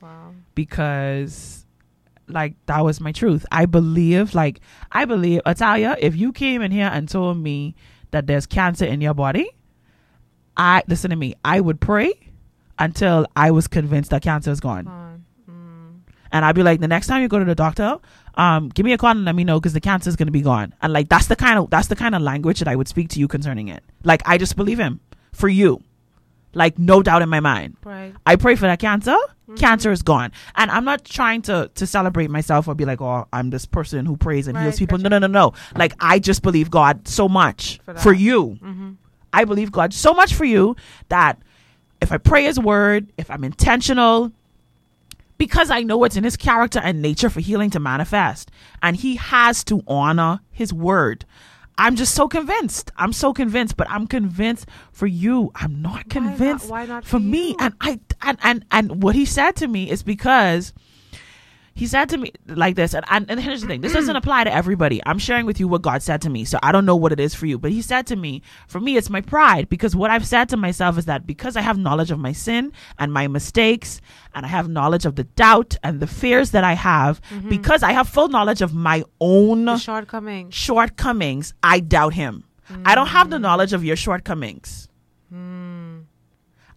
[0.00, 0.32] Wow.
[0.54, 1.59] because
[2.32, 3.46] like that was my truth.
[3.50, 4.60] I believe like
[4.92, 7.74] I believe Italia, if you came in here and told me
[8.10, 9.48] that there's cancer in your body,
[10.56, 12.12] I listen to me, I would pray
[12.78, 14.86] until I was convinced that cancer is gone.
[14.86, 15.24] Fun.
[15.48, 16.12] Mm.
[16.32, 17.98] And I'd be like, the next time you go to the doctor,
[18.34, 20.42] um, give me a call and let me know because the cancer is gonna be
[20.42, 20.74] gone.
[20.82, 23.08] And like that's the kind of that's the kind of language that I would speak
[23.10, 23.84] to you concerning it.
[24.04, 25.00] Like I just believe him
[25.32, 25.82] for you.
[26.52, 27.76] Like no doubt in my mind.
[27.84, 28.12] Right.
[28.26, 29.16] I pray for that cancer.
[29.56, 33.26] Cancer is gone, and I'm not trying to to celebrate myself or be like, oh,
[33.32, 34.96] I'm this person who prays and heals people.
[34.96, 35.08] gotcha.
[35.08, 35.52] No, no, no, no.
[35.74, 38.58] Like I just believe God so much For for, you.
[38.62, 38.90] Mm-hmm.
[39.32, 40.76] I believe God so much for you
[41.08, 41.42] that
[42.00, 44.30] if I pray His word, if I'm intentional,
[45.36, 48.52] because I know it's in His character and nature for healing to manifest,
[48.84, 51.24] and He has to honor His word.
[51.80, 52.90] I'm just so convinced.
[52.96, 55.50] I'm so convinced, but I'm convinced for you.
[55.54, 57.56] I'm not Why not- convinced why not for for me.
[57.58, 60.72] And I and, and and what he said to me is because
[61.80, 64.44] he said to me like this, and, and, and here's the thing: this doesn't apply
[64.44, 65.00] to everybody.
[65.06, 67.18] I'm sharing with you what God said to me, so I don't know what it
[67.18, 67.58] is for you.
[67.58, 70.58] But He said to me, for me, it's my pride because what I've said to
[70.58, 74.02] myself is that because I have knowledge of my sin and my mistakes,
[74.34, 77.48] and I have knowledge of the doubt and the fears that I have, mm-hmm.
[77.48, 80.54] because I have full knowledge of my own The shortcomings.
[80.54, 82.44] shortcomings, I doubt him.
[82.84, 83.40] I don't have the mm.
[83.40, 84.86] knowledge of your shortcomings.
[85.30, 86.00] Hmm.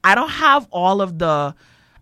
[0.04, 1.56] I don't have all of the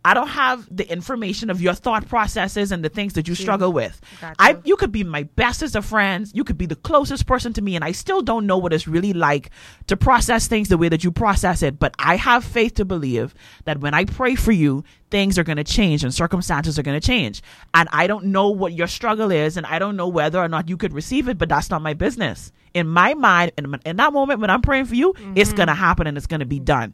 [0.03, 3.71] I don't have the information of your thought processes and the things that you struggle
[3.71, 4.01] with.
[4.19, 4.35] Gotcha.
[4.39, 7.61] I you could be my bestest of friends, you could be the closest person to
[7.61, 9.51] me and I still don't know what it's really like
[9.87, 13.35] to process things the way that you process it, but I have faith to believe
[13.65, 16.99] that when I pray for you, things are going to change and circumstances are going
[16.99, 17.43] to change.
[17.73, 20.69] And I don't know what your struggle is and I don't know whether or not
[20.69, 22.51] you could receive it, but that's not my business.
[22.73, 25.57] In my mind, in, in that moment when I'm praying for you, it's mm-hmm.
[25.57, 26.93] going to happen and it's going to be done.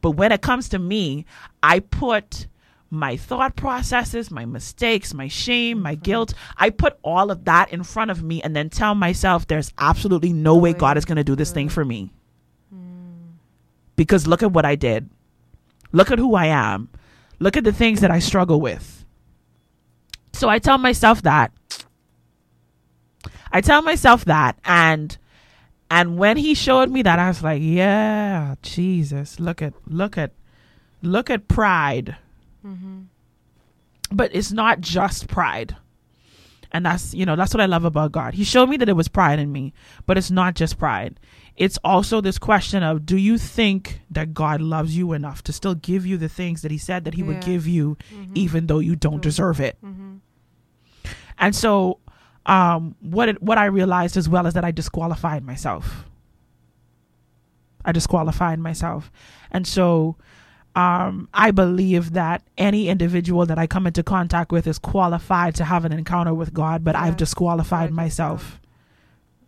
[0.00, 1.24] But when it comes to me,
[1.62, 2.46] I put
[2.90, 6.02] my thought processes, my mistakes, my shame, my mm-hmm.
[6.02, 9.72] guilt, I put all of that in front of me and then tell myself there's
[9.78, 12.10] absolutely no way God is going to do this thing for me.
[12.74, 13.34] Mm.
[13.96, 15.08] Because look at what I did.
[15.92, 16.88] Look at who I am.
[17.38, 19.04] Look at the things that I struggle with.
[20.32, 21.52] So I tell myself that.
[23.50, 25.16] I tell myself that and
[25.90, 30.32] and when he showed me that I was like, yeah, Jesus, look at look at
[31.02, 32.16] look at pride.
[32.64, 33.02] Mm-hmm.
[34.10, 35.76] But it's not just pride.
[36.70, 38.34] And that's, you know, that's what I love about God.
[38.34, 39.72] He showed me that it was pride in me,
[40.04, 41.18] but it's not just pride.
[41.56, 45.74] It's also this question of do you think that God loves you enough to still
[45.74, 48.32] give you the things that he said that he would give you mm-hmm.
[48.34, 49.20] even though you don't mm-hmm.
[49.22, 49.78] deserve it?
[51.38, 52.00] And so
[52.48, 56.04] um what it, what I realized as well is that I disqualified myself.
[57.84, 59.12] I disqualified myself.
[59.52, 60.16] And so
[60.74, 65.64] um, I believe that any individual that I come into contact with is qualified to
[65.64, 68.60] have an encounter with God, but I've disqualified myself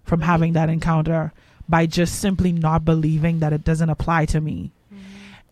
[0.03, 1.33] from having that encounter
[1.69, 4.73] by just simply not believing that it doesn't apply to me.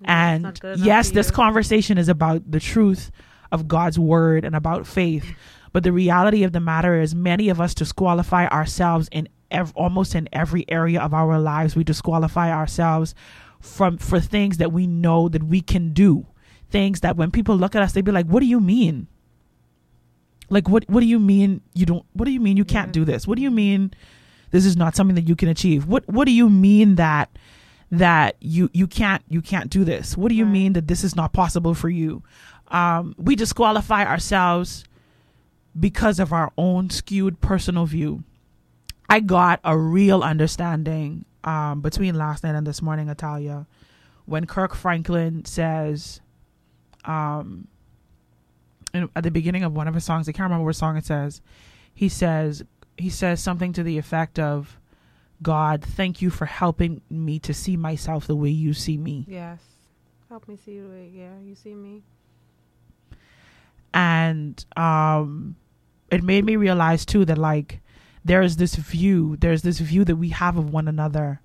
[0.05, 3.13] and good enough yes, this conversation is about the truth
[3.53, 5.27] of God's word and about faith.
[5.73, 10.15] But the reality of the matter is, many of us disqualify ourselves in ev- almost
[10.15, 11.77] in every area of our lives.
[11.77, 13.15] We disqualify ourselves
[13.61, 16.27] from for things that we know that we can do.
[16.71, 19.07] Things that when people look at us, they'd be like, "What do you mean?
[20.51, 20.89] Like what?
[20.89, 22.05] What do you mean you don't?
[22.13, 23.27] What do you mean you can't do this?
[23.27, 23.93] What do you mean
[24.51, 25.87] this is not something that you can achieve?
[25.87, 27.31] What What do you mean that?"
[27.91, 31.17] that you you can't you can't do this what do you mean that this is
[31.17, 32.23] not possible for you
[32.69, 34.85] um we disqualify ourselves
[35.79, 38.23] because of our own skewed personal view
[39.09, 43.67] i got a real understanding um between last night and this morning Italia
[44.27, 46.21] when kirk franklin says
[47.05, 47.69] um
[48.95, 51.05] in, at the beginning of one of his songs i can't remember what song it
[51.05, 51.41] says
[51.95, 52.63] he says
[52.97, 54.79] he says something to the effect of
[55.43, 59.25] God, thank you for helping me to see myself the way you see me.
[59.29, 59.61] Yes.
[60.29, 61.11] Help me see the way.
[61.13, 62.03] Yeah, you see me.
[63.95, 65.57] And um
[66.11, 67.81] it made me realize too that like
[68.25, 71.41] there is this view, there's this view that we have of one another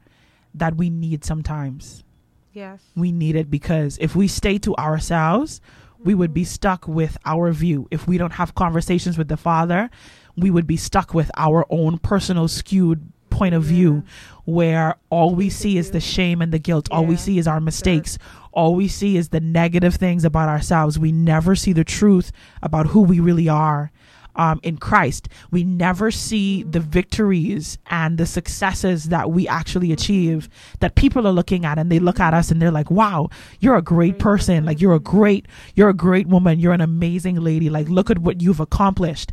[0.54, 2.04] that we need sometimes.
[2.52, 2.82] Yes.
[2.96, 5.62] We need it because if we stay to ourselves,
[6.04, 7.88] we would be stuck with our view.
[7.90, 9.90] If we don't have conversations with the Father,
[10.36, 14.04] we would be stuck with our own personal skewed point of view
[14.46, 16.88] where all we see is the shame and the guilt.
[16.92, 18.18] All we see is our mistakes.
[18.54, 21.00] All we see is the negative things about ourselves.
[21.00, 22.32] We never see the truth
[22.62, 23.92] about who we really are
[24.36, 25.30] um, in Christ.
[25.52, 30.50] We never see the victories and the successes that we actually achieve
[30.80, 33.30] that people are looking at and they look at us and they're like, wow,
[33.60, 34.66] you're a great person.
[34.66, 36.60] Like you're a great, you're a great woman.
[36.60, 37.70] You're an amazing lady.
[37.70, 39.32] Like look at what you've accomplished.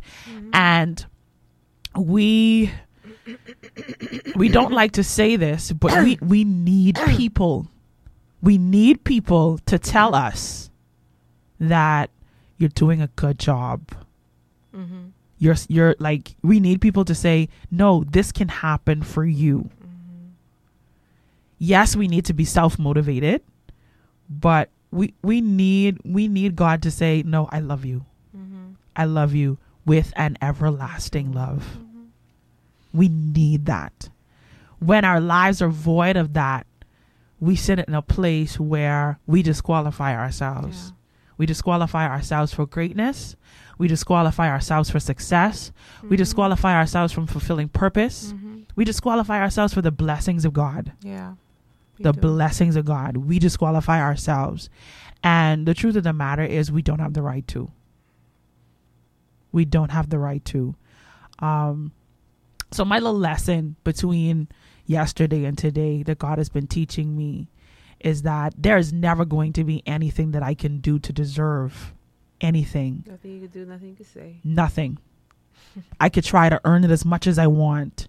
[0.53, 1.05] And
[1.95, 2.71] we,
[4.35, 7.67] we don't like to say this, but we, we need people.
[8.41, 10.69] We need people to tell us
[11.59, 12.09] that
[12.57, 13.91] you're doing a good job.
[14.75, 15.09] Mm-hmm.
[15.37, 19.69] You're you're like we need people to say no this can happen for you.
[19.83, 20.27] Mm-hmm.
[21.59, 23.41] Yes we need to be self-motivated
[24.29, 28.05] but we we need we need god to say no i love you.
[28.37, 28.71] Mm-hmm.
[28.95, 31.77] I love you with an everlasting love.
[32.93, 34.09] We need that.
[34.79, 36.65] When our lives are void of that
[37.41, 40.85] we sit in a place where we disqualify ourselves.
[40.85, 40.95] Yeah.
[41.37, 43.35] we disqualify ourselves for greatness.
[43.79, 45.71] We disqualify ourselves for success.
[46.07, 48.33] We disqualify ourselves from fulfilling purpose.
[48.75, 50.93] We disqualify ourselves for the blessings of god.
[51.01, 51.33] Yeah.
[51.99, 52.21] The do.
[52.21, 53.17] blessings of god.
[53.17, 54.69] We disqualify ourselves.
[55.23, 57.71] And the truth of the matter is we don't have the right to.
[59.51, 60.75] We don't have the right to.
[61.39, 61.91] Um
[62.71, 64.47] so my little lesson between
[64.91, 67.47] yesterday and today that god has been teaching me
[67.99, 71.93] is that there is never going to be anything that i can do to deserve
[72.41, 74.39] anything Nothing you could do, nothing you could say.
[74.43, 74.97] nothing.
[75.99, 78.07] I could try to earn it as much as I want.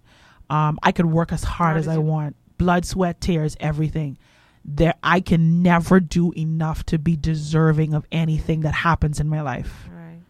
[0.48, 2.34] Um, I could work as hard Hard as as I you- want.
[2.58, 4.16] Blood, sweat, tears, everything.
[4.64, 9.42] There, I can never do enough to be deserving of anything that happens in my
[9.42, 9.88] life.
[9.92, 10.20] Right.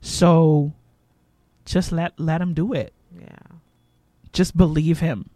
[0.00, 0.72] So,
[1.66, 2.92] just let let him do it.
[3.20, 3.46] Yeah.
[4.32, 5.28] Just believe him.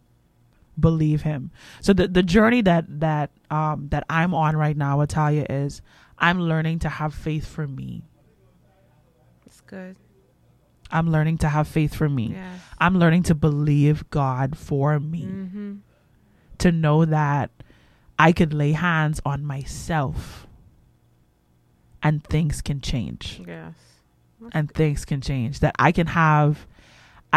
[0.79, 1.51] Believe him.
[1.81, 5.81] So the the journey that that um that I'm on right now, Italia, is
[6.17, 8.03] I'm learning to have faith for me.
[9.45, 9.95] It's good.
[10.91, 12.33] I'm learning to have faith for me.
[12.33, 12.61] Yes.
[12.79, 15.23] I'm learning to believe God for me.
[15.23, 15.75] Mm-hmm.
[16.59, 17.51] To know that
[18.17, 20.47] I could lay hands on myself
[22.01, 23.41] and things can change.
[23.45, 23.73] Yes.
[24.53, 25.59] And things can change.
[25.59, 26.67] That I can have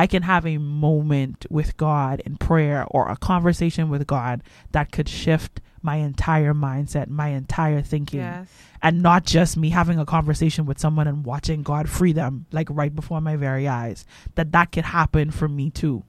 [0.00, 4.42] I can have a moment with God in prayer or a conversation with God
[4.72, 8.20] that could shift my entire mindset, my entire thinking.
[8.20, 8.48] Yes.
[8.80, 12.68] And not just me having a conversation with someone and watching God free them, like
[12.70, 14.06] right before my very eyes.
[14.36, 16.02] That that could happen for me too.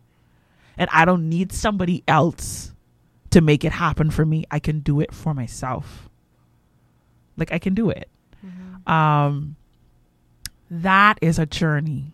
[0.77, 2.73] And I don't need somebody else
[3.31, 4.45] to make it happen for me.
[4.49, 6.07] I can do it for myself.
[7.35, 8.07] Like I can do it.
[8.87, 9.57] Um
[10.69, 12.13] that is a journey.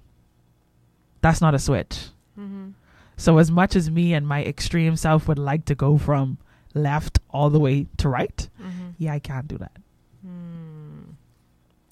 [1.27, 2.07] That's not a switch.
[2.39, 2.69] Mm-hmm.
[3.17, 6.37] So as much as me and my extreme self would like to go from
[6.73, 8.89] left all the way to right, Mm-hmm.
[8.97, 9.75] yeah, I can't do that.
[10.25, 11.15] Mm.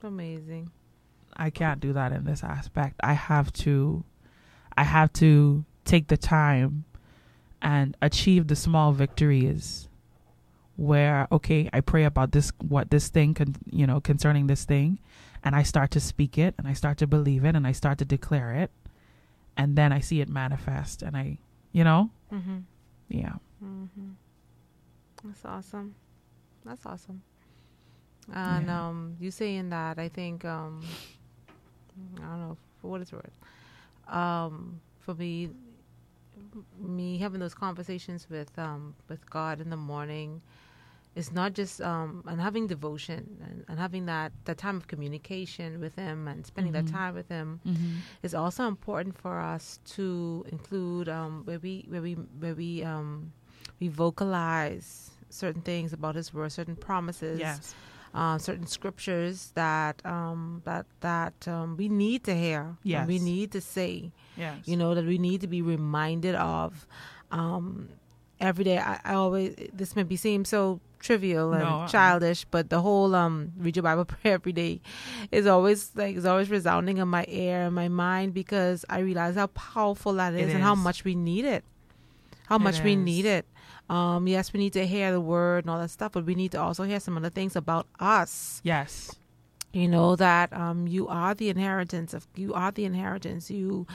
[0.04, 0.72] Amazing.
[1.36, 2.96] I can't do that in this aspect.
[3.04, 4.06] I have to
[4.78, 6.86] I have to take the time
[7.62, 9.90] and achieve the small victories
[10.78, 15.00] where okay, I pray about this what this thing con, you know concerning this thing
[15.44, 17.98] and I start to speak it and I start to believe it and I start
[17.98, 18.72] to declare it
[19.58, 21.38] and then I see it manifest and I
[21.72, 22.60] you know, Mm-hmm.
[23.10, 23.34] yeah.
[23.64, 24.12] Mm-hmm.
[25.24, 25.96] That's awesome.
[26.66, 27.22] That's awesome.
[28.34, 28.88] And Yeah.
[28.88, 30.82] um, you saying that, I think um,
[32.18, 33.32] I don't know for what it's worth.
[34.08, 35.50] Um, for me,
[36.82, 40.42] me having those conversations with um with God in the morning
[41.16, 45.80] is not just um and having devotion and, and having that that time of communication
[45.80, 46.92] with Him and spending that Mhm.
[47.00, 48.00] time with Him Mm-hmm.
[48.24, 53.32] it's also important for us to include um, where we where we where we um,
[53.80, 57.76] we vocalize certain things about His word, certain promises, Yes.
[58.14, 63.52] uh, certain scriptures that um, that that um, we need to hear, and we need
[63.52, 64.68] to say, Yes.
[64.68, 66.88] you know, that we need to be reminded of
[67.32, 67.90] um,
[68.40, 68.78] every day.
[68.78, 73.14] I, I always this may be seem so trivial and No, childish, but the whole
[73.16, 74.82] um read your Bible prayer every day
[75.32, 79.36] is always like is always resounding in my ear and my mind because I realize
[79.36, 81.64] how powerful that is, It and how much we need it.
[82.48, 83.46] How It much we need it.
[83.90, 86.52] Um, yes, we need to hear the word and all that stuff, but we need
[86.54, 89.12] to also hear some other things about us Yes.
[89.74, 93.86] you know that um you are the inheritance of you are the inheritance you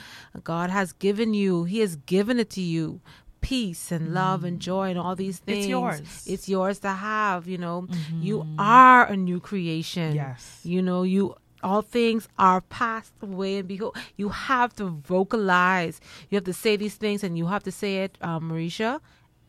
[0.43, 3.01] god has given you he has given it to you
[3.41, 5.61] peace and love and joy and all these things Mm.
[5.61, 6.23] It's yours.
[6.27, 7.87] it's yours to have you know
[8.21, 8.55] you Mhm.
[8.59, 10.61] are a new creation Yes.
[10.63, 16.35] you know you all things are passed away and behold you have to vocalize you
[16.35, 18.99] have to say these things and you have to say it um, Mericha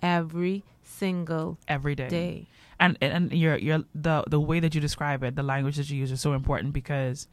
[0.00, 2.08] every single Every day.
[2.08, 2.46] day
[2.80, 5.96] and and your your the the way that you describe it, the language that you
[5.98, 7.28] use is so important because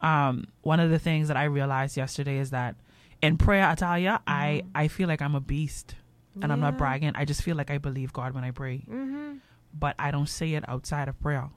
[0.00, 2.74] um one of the things that I realized yesterday is that
[3.22, 5.94] in prayer, Italia, I I feel like I'm a beast,
[6.42, 7.12] and I'm not bragging.
[7.14, 9.34] I just feel like I believe God when I pray, mm-hmm.
[9.72, 11.50] but I don't say it outside of prayer.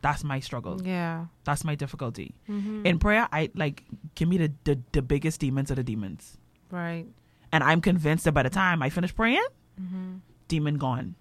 [0.00, 0.80] That's my struggle.
[0.82, 2.34] yeah That's my difficulty.
[2.48, 2.86] mm-hmm.
[2.86, 3.82] In prayer, I like
[4.14, 6.38] give me the, the the biggest demons of the demons,
[6.70, 7.06] right
[7.52, 9.44] and I'm convinced that by the time I finish praying,
[9.80, 10.16] mm-hmm.
[10.46, 11.16] demon gone,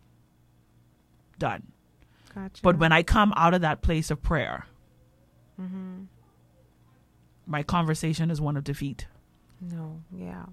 [1.39, 1.71] done.
[2.35, 2.61] Gotcha.
[2.61, 4.67] But when I come out of that place of prayer,
[5.57, 6.03] hmm
[7.47, 9.07] my conversation is one of defeat.
[9.61, 10.45] no, yeah.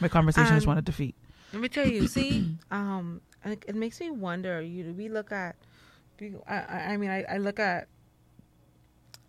[0.00, 1.14] My conversation is And- one of defeat.
[1.52, 2.06] Let me tell you.
[2.06, 4.62] See, um, it, it makes me wonder.
[4.62, 5.56] You, do we look at,
[6.20, 7.88] we, I, I mean, I, I look at,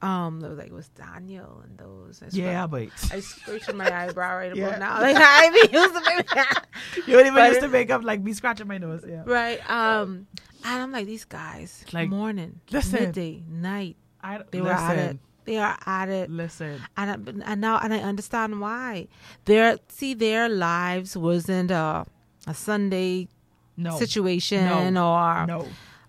[0.04, 2.22] um, it was like it was Daniel and those.
[2.24, 4.68] I Yeah, scratch- but I scratched my eyebrow right Yeah.
[4.68, 5.02] about now.
[5.02, 8.22] Like I be used to be, you don't even But- used to make up like
[8.22, 9.04] me scratching my nose.
[9.08, 9.60] Yeah, right.
[9.70, 10.28] Um,
[10.64, 13.04] and I'm like these guys, Like, morning, listen.
[13.04, 13.96] midday, night.
[14.24, 15.18] I, They were at it.
[15.52, 16.30] They are at it.
[16.32, 16.80] listen.
[16.96, 17.16] and I,
[17.52, 19.08] and now and I understand why.
[19.46, 22.06] Their see their lives wasn't a
[22.48, 23.28] a Sunday
[23.76, 25.60] No situation or no.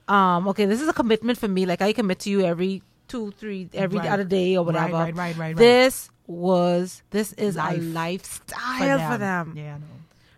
[0.09, 3.33] um okay this is a commitment for me like I commit to you every two
[3.41, 4.09] three every Right.
[4.15, 4.93] other day or whatever.
[5.11, 5.39] Right, right, right, right.
[5.39, 5.57] right.
[5.57, 7.79] This was this is Life.
[7.79, 9.55] a lifestyle for them.
[9.57, 9.87] Yeah, no.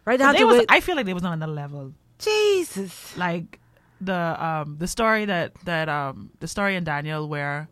[0.09, 0.65] Right now, they was.
[0.69, 1.93] I feel like they was on another level.
[2.19, 3.17] Jesus.
[3.17, 3.61] Like
[4.01, 7.69] the um the story that that um the story in Daniel where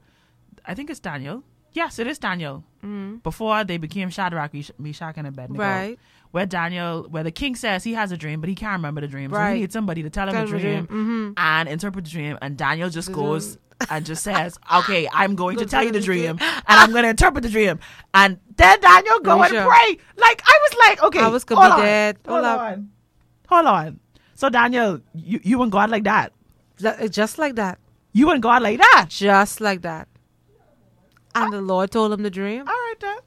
[0.66, 1.42] I think it's Daniel.
[1.72, 2.64] Yes, it is Daniel.
[2.84, 3.16] Mm-hmm.
[3.16, 5.62] Before they became Shadrach, Meshach, and Abednego.
[5.62, 5.98] Right.
[6.30, 9.06] Where Daniel, where the king says he has a dream, but he can't remember the
[9.08, 9.30] dream.
[9.30, 9.54] So Right.
[9.54, 11.34] he needs somebody to tell him Tell the dream, dream.
[11.34, 11.34] Mhm.
[11.36, 12.38] and interpret the dream.
[12.42, 13.58] And Daniel just goes
[13.90, 17.10] and just says, "Okay, I'm going to tell you the dream, and I'm going to
[17.10, 17.78] interpret the dream."
[18.14, 19.66] And then Daniel go and Risha.
[19.66, 19.98] pray.
[20.16, 22.18] Like I was like, "Okay, I was hold be on, dead.
[22.26, 22.90] Hold Hold on,
[23.48, 24.00] hold on."
[24.34, 26.32] So Daniel, you you and God like that?
[27.10, 27.78] Just like that.
[28.12, 29.06] You and God like that?
[29.08, 30.08] Just like that.
[31.34, 32.60] And the Lord told him the dream.
[32.60, 33.18] All right, then.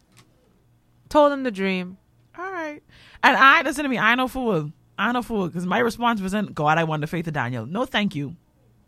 [1.09, 1.97] Told him the dream.
[2.37, 2.81] All right.
[3.23, 3.97] And I listen to me.
[3.97, 4.71] I no fool.
[4.97, 6.77] I no fool because my response wasn't God.
[6.77, 7.65] I want the faith of Daniel.
[7.65, 8.35] No, thank you.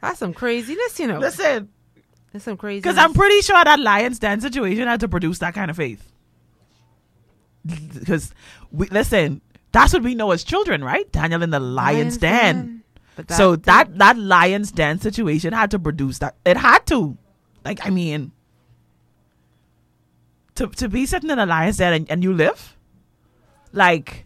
[0.00, 1.18] That's some craziness, you know.
[1.18, 1.68] Listen,
[2.32, 2.80] That's some crazy.
[2.80, 6.10] because I'm pretty sure that lion's den situation had to produce that kind of faith.
[7.66, 8.32] Because
[8.72, 9.42] we listen,
[9.72, 11.10] That's what we know as children, right?
[11.12, 12.82] Daniel in the lion's, den.
[13.26, 16.36] But so that that lion's den situation had to produce that.
[16.44, 17.16] It had to.
[17.64, 18.32] Like I mean,
[20.54, 22.76] to to be sitting in a lion's den and, and you live,
[23.72, 24.24] like,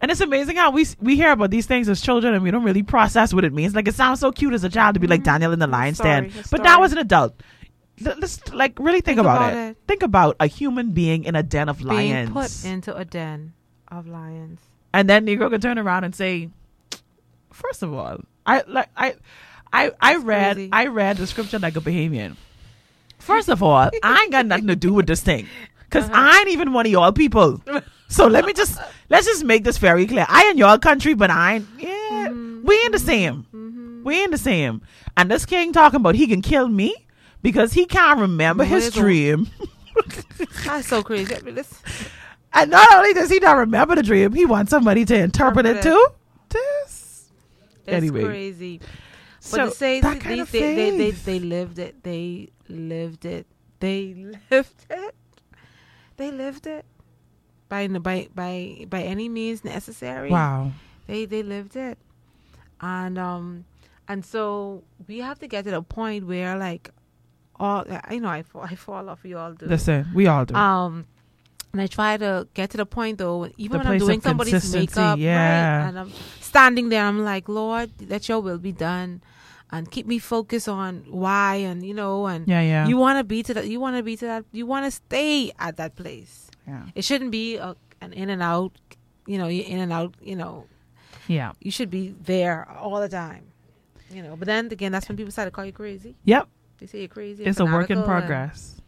[0.00, 2.64] and it's amazing how we we hear about these things as children and we don't
[2.64, 3.74] really process what it means.
[3.74, 5.24] Like it sounds so cute as a child to be like mm-hmm.
[5.24, 7.40] Daniel in the lion's den, but now as an adult.
[8.00, 9.70] Let's like really think, Think about, about it.
[9.70, 9.76] it.
[9.86, 13.52] Think about a human being in a den of being lions, put into a den
[13.88, 14.60] of lions.
[14.94, 16.48] and then Negro can turn around and say,
[17.52, 19.14] first of all, I like I
[19.72, 20.68] I I read crazy.
[20.72, 22.36] I read the scripture like a Bahamian.
[23.18, 25.46] First of all, I ain't got nothing to do with this thing.
[25.84, 26.14] because Uh-huh.
[26.20, 27.62] I ain't even one of y'all people.
[28.08, 28.78] So let me just
[29.10, 30.26] let's just make this very clear.
[30.28, 31.66] I in y'all country, but I ain't.
[31.78, 32.66] Yeah, Mm-hmm.
[32.66, 33.46] we in the same.
[34.04, 34.82] We in the same.
[35.16, 36.94] And this king talking about he can kill me
[37.42, 39.48] because he can't remember his dream.
[40.64, 41.34] That's so crazy.
[41.36, 41.82] I mean, this-
[42.52, 45.76] And not only does he not remember the dream, he wants somebody to interpret it
[45.76, 46.06] Interpret too.
[46.50, 47.01] This.
[47.86, 48.24] It's Anyway.
[48.24, 48.78] crazy.
[48.78, 52.02] But So to say that kind of they, they, they, they lived it.
[52.02, 53.46] They lived it.
[53.80, 54.14] They
[54.50, 55.14] lived it.
[56.16, 56.84] They lived it.
[57.68, 60.30] By by by by any means necessary.
[60.30, 60.72] Wow.
[61.06, 61.98] They they lived it.
[62.80, 63.64] And um
[64.08, 66.90] and so we have to get to the point where like
[67.56, 69.66] all I know I fall I fall off we all do.
[69.66, 70.54] Listen, we all do.
[70.54, 71.06] Um,
[71.72, 74.74] and I try to get to the point though, even The when I'm doing somebody's
[74.74, 75.78] makeup, yeah.
[75.78, 75.88] right?
[75.88, 79.22] And I'm standing there, I'm like, Lord, let your will be done,
[79.70, 82.86] and keep me focused on why, and you know, and yeah, yeah.
[82.86, 84.90] you want to be to that, you want to be to that, you want to
[84.90, 86.50] stay at that place.
[86.68, 86.84] yeah.
[86.94, 88.72] It shouldn't be a, an in and out,
[89.26, 90.66] you know, you in and out, you know.
[91.28, 91.52] Yeah.
[91.60, 93.44] You should be there all the time,
[94.10, 94.36] you know.
[94.36, 96.16] But then again, that's when people start to call you crazy.
[96.24, 96.48] Yep.
[96.78, 97.44] They say you're crazy.
[97.44, 98.81] It's a work in progress.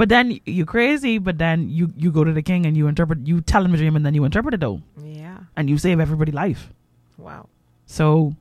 [0.00, 3.26] But then you crazy, but then you you go to the king and you interpret
[3.30, 4.80] you tell him a dream and then you interpret it though.
[4.98, 5.36] Yeah.
[5.56, 6.70] And you save everybody life.
[7.18, 7.48] Wow.
[7.84, 8.34] So,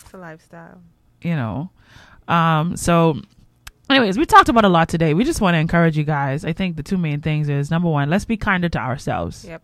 [0.00, 0.80] It's a lifestyle.
[1.22, 1.70] you know.
[2.26, 3.20] Um so
[3.88, 5.14] anyways, we talked about a lot today.
[5.14, 6.44] We just want to encourage you guys.
[6.44, 9.44] I think the two main things is number one, let's be kinder to ourselves.
[9.44, 9.62] Yep.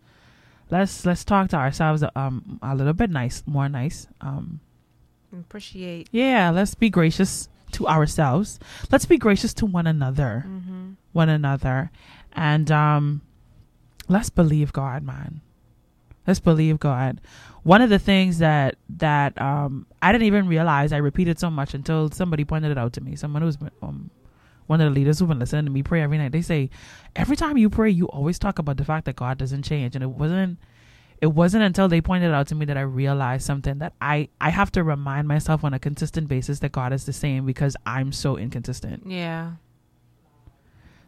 [0.70, 4.06] Let's let's talk to ourselves um a little bit nice, more nice.
[4.20, 4.60] Um
[5.32, 6.08] Appreciate.
[6.12, 8.58] yeah, let's be gracious to ourselves.
[8.92, 10.44] Let's be gracious to one another.
[10.46, 10.86] Mm-hmm.
[11.12, 11.90] One another.
[12.32, 13.22] And um
[14.08, 15.40] let's believe god man.
[16.26, 17.20] Let's believe god.
[17.62, 21.74] One of the things that that um i didn't even realize i repeated so much
[21.74, 23.16] until somebody pointed it out to me.
[23.16, 24.10] Someone who's been um
[24.66, 26.70] one of the leaders who've been listening to me pray every night they say
[27.16, 29.94] every time you pray you always talk about the fact that god doesn't change.
[29.94, 30.58] And it wasn't
[31.20, 34.28] it wasn't until they pointed it out to me that i realized something that i
[34.40, 37.76] i have to remind myself on a consistent basis that god is the same because
[37.84, 39.02] i'm so inconsistent.
[39.06, 39.52] Yeah.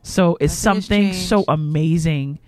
[0.03, 2.38] So it's Nothing something so amazing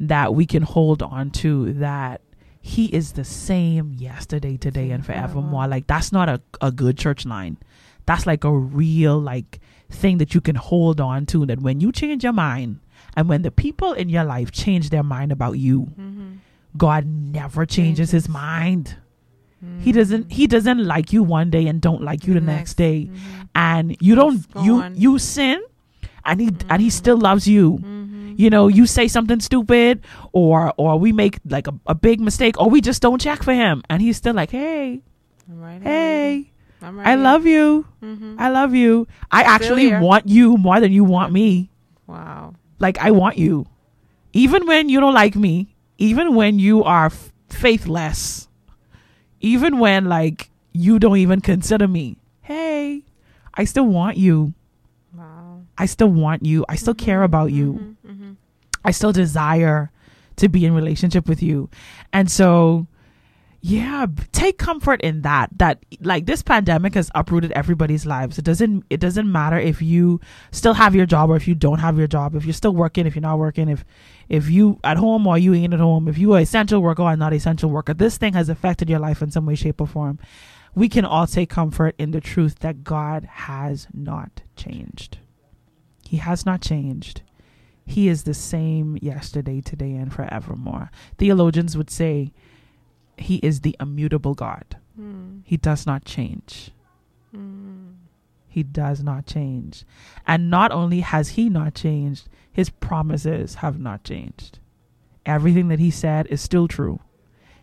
[0.00, 2.20] that we can hold on to that
[2.60, 5.66] he is the same yesterday, today, and forevermore.
[5.66, 7.56] Like that's not a, a good church line.
[8.06, 9.60] That's like a real like
[9.90, 12.80] thing that you can hold on to that when you change your mind
[13.16, 16.28] and when the people in your life change their mind about you, Mm-hmm.
[16.74, 18.32] God never changes his Changes.
[18.32, 18.96] mind.
[19.80, 23.04] He doesn't he doesn't like you one day and don't like you the, next, day.
[23.12, 23.42] Mm-hmm.
[23.54, 25.62] And you don't you you sin
[26.24, 27.78] and he and he still loves you.
[27.78, 28.34] Mm-hmm.
[28.36, 30.00] you know you say something stupid
[30.32, 33.52] or or we make like a, a big mistake or we just don't check for
[33.52, 33.82] him.
[33.90, 35.02] And he's still like hey
[35.48, 36.50] right hey
[36.80, 37.86] right i love you.
[38.02, 38.36] Mm-hmm.
[38.38, 39.06] i love you.
[39.30, 41.70] I actually want you more than you want me.
[42.06, 42.54] Wow.
[42.78, 43.66] like i want you.
[44.32, 48.48] Even when you don't like me even when you are f- faithless
[49.40, 53.04] even when like you don't even consider me hey
[53.54, 54.54] i still want you.
[55.78, 58.32] I still want you i still care about you Mm-hmm.
[58.84, 59.90] I still desire
[60.36, 61.68] to be in relationship with you.
[62.12, 62.86] And so
[63.64, 68.36] yeah, take comfort in that that like this pandemic has uprooted everybody's lives.
[68.38, 70.20] It doesn't it doesn't matter if you
[70.50, 73.06] still have your job or if you don't have your job, if you're still working,
[73.06, 73.84] if you're not working, if
[74.28, 77.16] if you at home or you ain't at home, if you are essential worker or
[77.16, 77.94] not essential worker.
[77.94, 80.18] This thing has affected your life in some way shape or form.
[80.74, 85.18] We can all take comfort in the truth that God has not changed.
[86.12, 87.22] He has not changed.
[87.86, 90.90] He is the same yesterday, today, and forevermore.
[91.16, 92.34] Theologians would say
[93.16, 94.76] he is the immutable God.
[95.00, 95.38] Mm-hmm.
[95.42, 96.70] He does not change.
[97.34, 97.94] Mm.
[98.46, 99.86] He does not change.
[100.26, 104.58] And not only has he not changed, his promises have not changed.
[105.24, 107.00] Everything that he said is still true.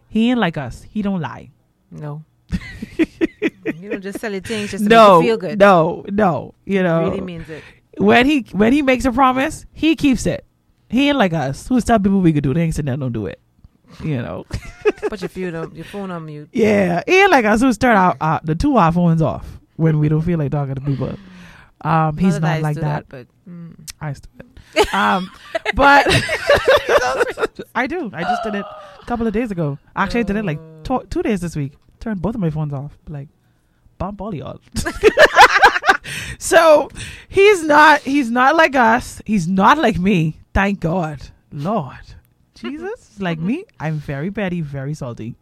[0.08, 0.88] He ain't like us.
[0.90, 1.52] He don't lie.
[1.92, 2.24] No.
[2.98, 5.60] you don't just sell it things just to no, make you feel good.
[5.60, 6.56] no, no.
[6.66, 7.64] You know, Really means it.
[8.00, 10.46] When he when he makes a promise, he keeps it.
[10.90, 13.28] He ain't like us, who's tell people we could do things and then don't do
[13.28, 13.40] it.
[14.04, 14.46] you know.
[15.10, 16.50] Put your phone on, your phone on mute.
[16.52, 20.00] Yeah, he and like us who start our uh, the two our phones off when
[20.00, 21.16] we don't feel like talking to people.
[21.82, 23.08] Um, he's not like do that.
[23.08, 23.74] but mm.
[24.02, 24.28] I used
[24.76, 24.94] it.
[24.94, 25.32] Um,
[25.76, 26.06] but
[27.76, 28.12] I do.
[28.14, 28.66] I just did it
[29.02, 29.78] a couple of days ago.
[29.96, 31.74] Actually, I did it like tw- two days this week.
[32.00, 32.98] Turned both of my phones off.
[33.08, 33.30] Like,
[33.98, 34.60] bump all y'all.
[36.38, 36.90] so
[37.28, 38.02] he's not.
[38.02, 39.22] He's not like us.
[39.26, 40.40] He's not like me.
[40.54, 41.22] Thank God,
[41.52, 42.16] Lord
[42.60, 43.12] Jesus.
[43.12, 45.36] is Like me, I'm very petty, very salty,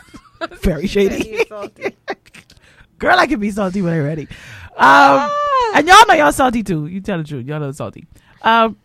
[0.62, 1.44] very shady.
[2.98, 4.28] Girl, I can be salty when I'm ready.
[4.76, 5.30] Um,
[5.74, 6.86] and y'all know y'all salty too.
[6.86, 7.46] You tell the truth.
[7.46, 8.06] Y'all know salty.
[8.42, 8.76] Um,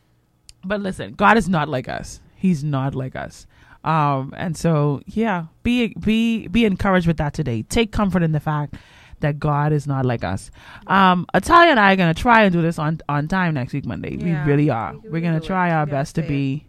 [0.64, 2.20] but listen, God is not like us.
[2.36, 3.48] He's not like us.
[3.84, 7.64] Um, and so yeah, be be be encouraged with that today.
[7.64, 8.76] Take comfort in the fact
[9.22, 10.52] that God is not like us.
[10.88, 13.86] Um, Italia and I are gonna try and do this on on time next week,
[13.86, 14.16] Monday.
[14.16, 14.96] Yeah, we really are.
[15.04, 16.66] We We're gonna try our best to be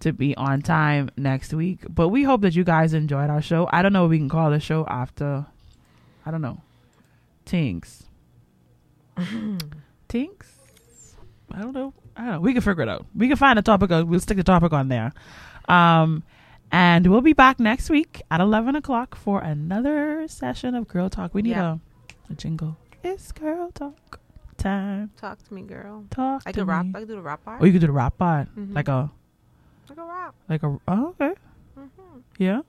[0.00, 1.80] to be on time next week.
[1.88, 3.68] But we hope that you guys enjoyed our show.
[3.72, 5.46] I don't know what we can call the show after.
[6.26, 6.60] I don't know.
[7.44, 8.04] Tinks.
[10.08, 10.58] Tinks.
[11.52, 11.94] I don't know.
[12.16, 12.40] I don't know.
[12.40, 13.06] We can figure it out.
[13.14, 13.90] We can find a topic.
[13.90, 15.12] We'll stick the topic on there.
[15.68, 16.22] Um,
[16.74, 21.32] and we'll be back next week at eleven o'clock for another session of Girl Talk.
[21.32, 21.76] We need Yeah.
[22.28, 22.76] a, a jingle.
[23.04, 24.18] It's Girl Talk
[24.56, 25.10] time.
[25.16, 26.04] Talk to me, girl.
[26.10, 26.42] Talk.
[26.46, 26.86] I to could rap.
[26.94, 27.62] I could do the rap part.
[27.62, 28.74] Oh, you could do the rap part, Mhm.
[28.74, 29.08] like a
[29.88, 30.34] I could rap.
[30.48, 30.78] like a.
[30.88, 31.34] Oh, okay.
[31.78, 32.18] Mm-hmm.
[32.38, 32.60] Yeah.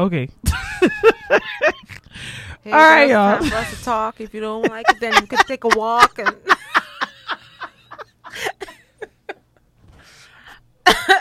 [0.00, 0.28] Okay.
[2.62, 3.38] Hey, All right, y'all.
[3.38, 4.20] time for us to talk.
[4.20, 6.36] If you don't like it, then you can take a walk and.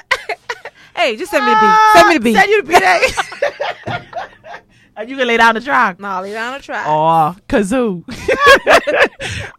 [1.00, 1.78] hey, just send me the beat.
[1.94, 2.36] Send me the beat.
[2.36, 2.68] Send you the
[3.88, 4.04] beat.
[4.96, 6.00] and you can lay down the track.
[6.00, 6.86] Nah, lay down the track.
[6.88, 8.04] Oh, kazoo.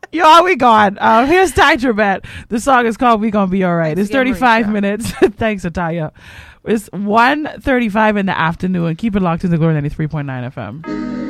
[0.13, 0.99] Y'all, we gone.
[1.01, 2.25] Um, here's Tiger Bet.
[2.49, 3.97] The song is called We Gonna Be Alright.
[3.99, 4.73] It's 35 Mericha.
[4.73, 5.11] minutes.
[5.37, 6.13] Thanks, Italia.
[6.65, 8.97] It's 1.35 in the afternoon.
[8.97, 11.30] Keep it locked to the Glory 93.9 FM.